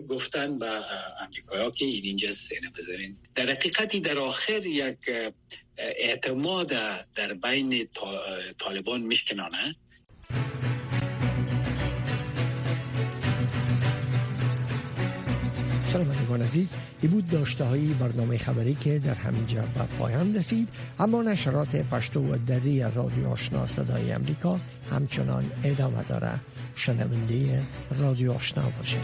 گفتن 0.10 0.60
به 0.60 0.82
امریکایی 1.22 1.72
که 1.72 1.86
این 1.86 2.04
اینجا 2.04 2.32
سینه 2.32 2.70
بذارین 2.78 3.18
در 3.36 3.50
حقیقتی 3.50 4.00
در 4.00 4.18
آخر 4.18 4.66
یک 4.66 4.98
اعتماد 5.78 6.74
در 7.16 7.34
بین 7.34 7.88
طالبان 8.60 9.02
میشکنانه. 9.02 9.76
شنوندگان 15.96 16.42
عزیز. 16.42 16.76
ای 17.02 17.08
بود 17.08 17.30
داشته 17.30 17.64
های 17.64 17.86
برنامه 17.88 18.38
خبری 18.38 18.76
که 18.76 19.00
در 19.00 19.14
همینجا 19.14 19.62
به 19.62 19.84
پایان 20.00 20.36
رسید. 20.36 20.70
اما 21.00 21.22
نشرات 21.22 21.76
پشتو 21.76 22.34
و 22.34 22.38
دری 22.38 22.82
رادیو 22.82 23.28
آشنا 23.28 23.68
صدای 23.68 24.12
امریکا 24.12 24.60
همچنان 24.92 25.52
ادامه 25.64 26.04
داره 26.04 26.40
شنونده 26.76 27.64
رادیو 28.00 28.32
آشنا 28.34 28.70
باشید. 28.70 29.00